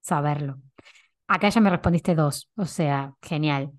[0.00, 0.58] saberlo.
[1.26, 3.72] Acá ya me respondiste dos, o sea, genial.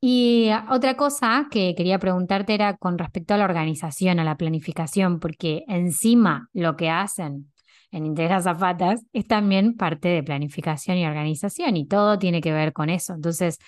[0.00, 4.36] Y ah, otra cosa que quería preguntarte era con respecto a la organización, a la
[4.36, 7.52] planificación, porque encima lo que hacen
[7.92, 12.72] en Integra Zapatas es también parte de planificación y organización y todo tiene que ver
[12.72, 13.14] con eso.
[13.14, 13.58] Entonces,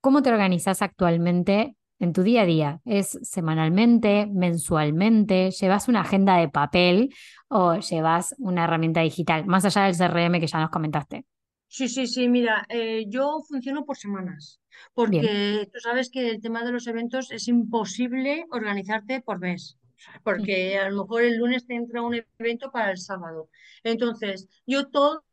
[0.00, 2.80] ¿cómo te organizas actualmente en tu día a día?
[2.84, 5.50] ¿Es semanalmente, mensualmente?
[5.50, 7.14] ¿Llevas una agenda de papel
[7.48, 11.24] o llevas una herramienta digital, más allá del CRM que ya nos comentaste?
[11.68, 14.60] Sí, sí, sí, mira, eh, yo funciono por semanas,
[15.08, 15.22] Bien.
[15.22, 19.76] porque tú sabes que el tema de los eventos es imposible organizarte por mes,
[20.22, 23.50] porque a lo mejor el lunes te entra un evento para el sábado.
[23.82, 24.88] Entonces, yo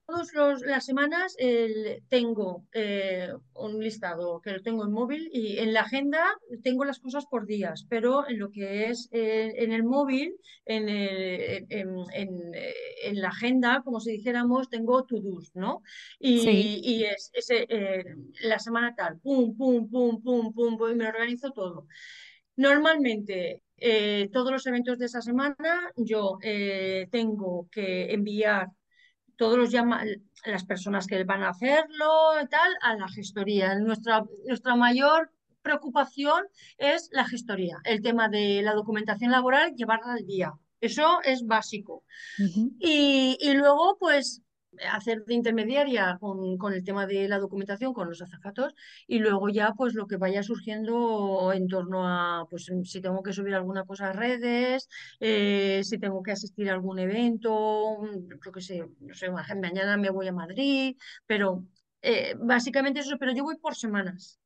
[0.06, 1.36] todas las semanas
[2.10, 6.26] tengo eh, un listado que lo tengo en móvil y en la agenda
[6.62, 10.36] tengo las cosas por días, pero en lo que es eh, en el móvil,
[10.66, 12.51] en, el- en, en-
[13.04, 15.82] en la agenda, como si dijéramos, tengo to-dos, ¿no?
[16.20, 16.80] Sí.
[16.82, 18.04] Y, y es, ese, eh,
[18.41, 21.88] la semana tal, pum, pum, pum, pum, pum, pum, y me organizo todo.
[22.56, 28.68] Normalmente, eh, todos los eventos de esa semana, yo eh, tengo que enviar
[29.38, 30.03] todos los llama
[30.45, 33.75] las personas que van a hacerlo y tal a la gestoría.
[33.79, 35.31] Nuestra, nuestra mayor
[35.61, 36.43] preocupación
[36.77, 40.53] es la gestoría, el tema de la documentación laboral, llevarla al día.
[40.81, 42.03] Eso es básico.
[42.79, 44.41] Y, y luego, pues,
[44.91, 48.74] hacer de intermediaria con, con el tema de la documentación con los azafatos
[49.07, 53.34] y luego ya, pues, lo que vaya surgiendo en torno a, pues, si tengo que
[53.34, 57.99] subir alguna cosa a redes, eh, si tengo que asistir a algún evento,
[58.43, 60.95] yo qué sé, no sé, mañana me voy a Madrid,
[61.26, 61.63] pero
[62.01, 64.39] eh, básicamente eso, pero yo voy por semanas.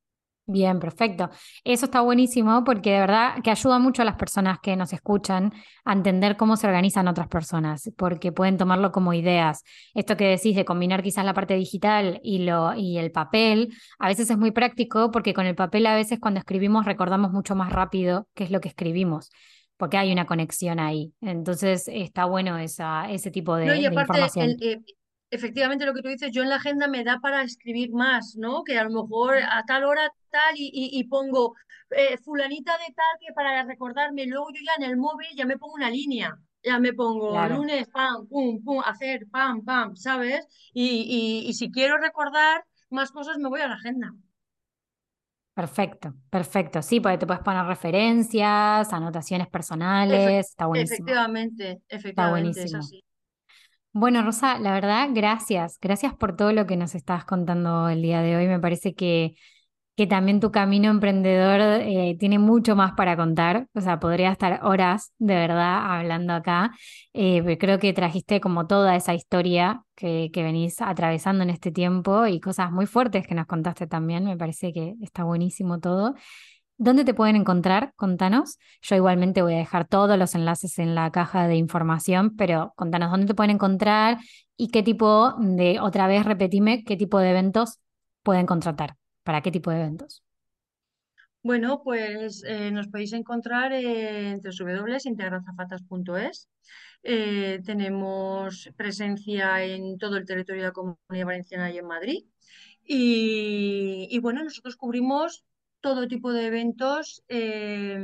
[0.49, 1.29] Bien, perfecto.
[1.65, 5.51] Eso está buenísimo porque de verdad que ayuda mucho a las personas que nos escuchan
[5.83, 9.63] a entender cómo se organizan otras personas, porque pueden tomarlo como ideas.
[9.93, 14.07] Esto que decís de combinar quizás la parte digital y, lo, y el papel, a
[14.07, 17.73] veces es muy práctico porque con el papel a veces cuando escribimos recordamos mucho más
[17.73, 19.29] rápido qué es lo que escribimos.
[19.75, 21.11] porque hay una conexión ahí.
[21.19, 24.45] Entonces está bueno esa, ese tipo de, No, y de aparte, información.
[24.45, 24.81] el, eh,
[25.29, 28.63] efectivamente lo que tú dices, yo en la agenda me da para escribir más, ¿no?
[28.63, 31.55] Que a lo mejor a tal hora tal y, y- y pongo
[31.91, 35.57] eh, fulanita de tal que para recordarme, luego yo ya en el móvil ya me
[35.57, 40.45] pongo una línea, ya me pongo Claro, lunes, pam, pum, pum, hacer, pam, pam, ¿sabes?
[40.73, 44.13] Y, y, y si quiero recordar más cosas me voy a la agenda.
[45.53, 46.81] perfecto, perfecto.
[46.81, 49.47] Sí, porque te puedes poner referencias, anotaciones
[50.09, 52.73] Efe- personales, está buenísimo, efectivamente, está efectivamente, es buenísimo.
[52.73, 53.03] así.
[53.99, 55.79] Bueno, Rosa, la verdad, gracias.
[55.81, 58.45] Gracias por todo lo que nos estás contando el día de hoy.
[58.47, 59.33] Me parece que,
[59.95, 63.67] que también tu camino emprendedor eh, tiene mucho más para contar.
[63.73, 66.71] O sea, podría estar horas de verdad hablando acá.
[67.13, 71.71] Eh, pero creo que trajiste como toda esa historia que, que venís atravesando en este
[71.71, 74.25] tiempo y cosas muy fuertes que nos contaste también.
[74.25, 76.13] Me parece que está buenísimo todo.
[76.79, 77.93] ¿Dónde te pueden encontrar?
[77.95, 78.59] Contanos.
[78.83, 83.09] Yo igualmente voy a dejar todos los enlaces en la caja de información, pero contanos
[83.09, 84.19] dónde te pueden encontrar
[84.55, 87.79] y qué tipo de, otra vez repetime, qué tipo de eventos
[88.21, 88.95] pueden contratar.
[89.23, 90.23] ¿Para qué tipo de eventos?
[91.41, 96.47] Bueno, pues eh, nos podéis encontrar en www.integrazafatas.es.
[97.01, 102.25] Eh, tenemos presencia en todo el territorio de la Comunidad Valenciana y en Madrid.
[102.83, 105.43] Y, y bueno, nosotros cubrimos
[105.87, 107.97] todo tipo de eventos, eh,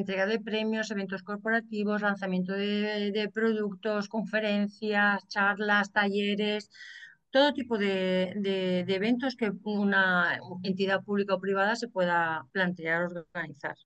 [0.00, 6.70] entrega de premios, eventos corporativos, lanzamiento de, productos, conferencias, charlas, talleres
[7.34, 10.38] todo tipo de, de- de eventos que una
[10.70, 13.76] entidad pública o privada se pueda plantear organizar.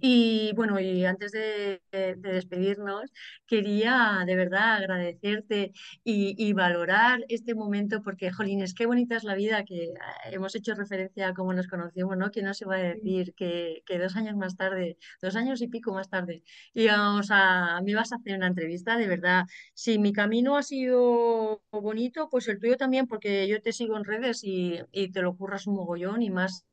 [0.00, 3.12] Y bueno, y antes de, de- de despedirnos,
[3.46, 5.72] quería de verdad agradecerte
[6.04, 10.54] y, y valorar este momento porque, jolines, qué bonita es la vida que ah, hemos
[10.54, 12.30] hecho referencia a cómo nos conocimos, ¿no?
[12.30, 15.68] Que no se va a decir que, que dos años más tarde, dos años y
[15.68, 16.42] pico más tarde,
[16.74, 19.44] íbamos a, me ibas a hacer una entrevista, de verdad.
[19.74, 24.04] Si mi camino ha sido bonito, pues el tuyo también, porque yo te sigo en
[24.04, 26.66] redes y, y te lo curras un mogollón y más.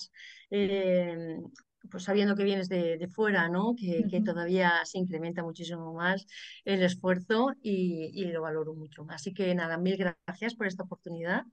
[0.51, 1.37] eh,
[1.91, 3.75] pues sabiendo que vienes de, de fuera, ¿no?
[3.75, 6.25] Que, que todavía se incrementa muchísimo más
[6.65, 9.05] el esfuerzo y, y lo valoro mucho.
[9.09, 11.43] Así que nada, mil gracias por esta oportunidad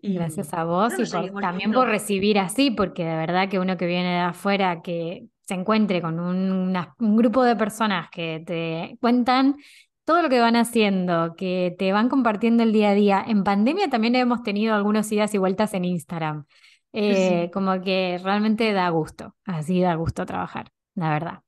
[0.00, 3.58] y Gracias a vos bueno, y por, también por recibir así, porque de verdad que
[3.58, 8.08] uno que viene de afuera, que se encuentre con un, una- un grupo de personas
[8.10, 9.56] que te cuentan
[10.04, 13.24] todo lo que van haciendo, que te van compartiendo el día a día.
[13.26, 16.46] En pandemia también hemos tenido algunos idas y vueltas en Instagram.
[16.92, 21.40] Sí, Eh, como que realmente da gusto, así da gusto trabajar, la verdad.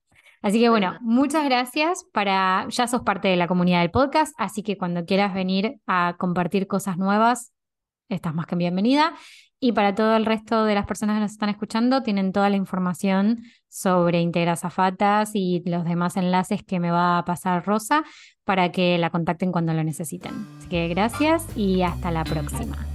[0.43, 4.63] Así que bueno, muchas gracias para, ya sos parte de la comunidad del podcast, así
[4.63, 7.53] que cuando quieras venir a compartir cosas nuevas,
[8.09, 9.15] estás más que bienvenida.
[9.63, 12.57] Y para todo el resto de las personas que nos están escuchando, tienen toda la
[12.57, 18.03] información sobre Integra Zafatas y los demás enlaces que me va a pasar Rosa
[18.45, 20.47] para que la contacten cuando lo necesiten.
[20.59, 22.90] Así que gracias y hasta la próxima.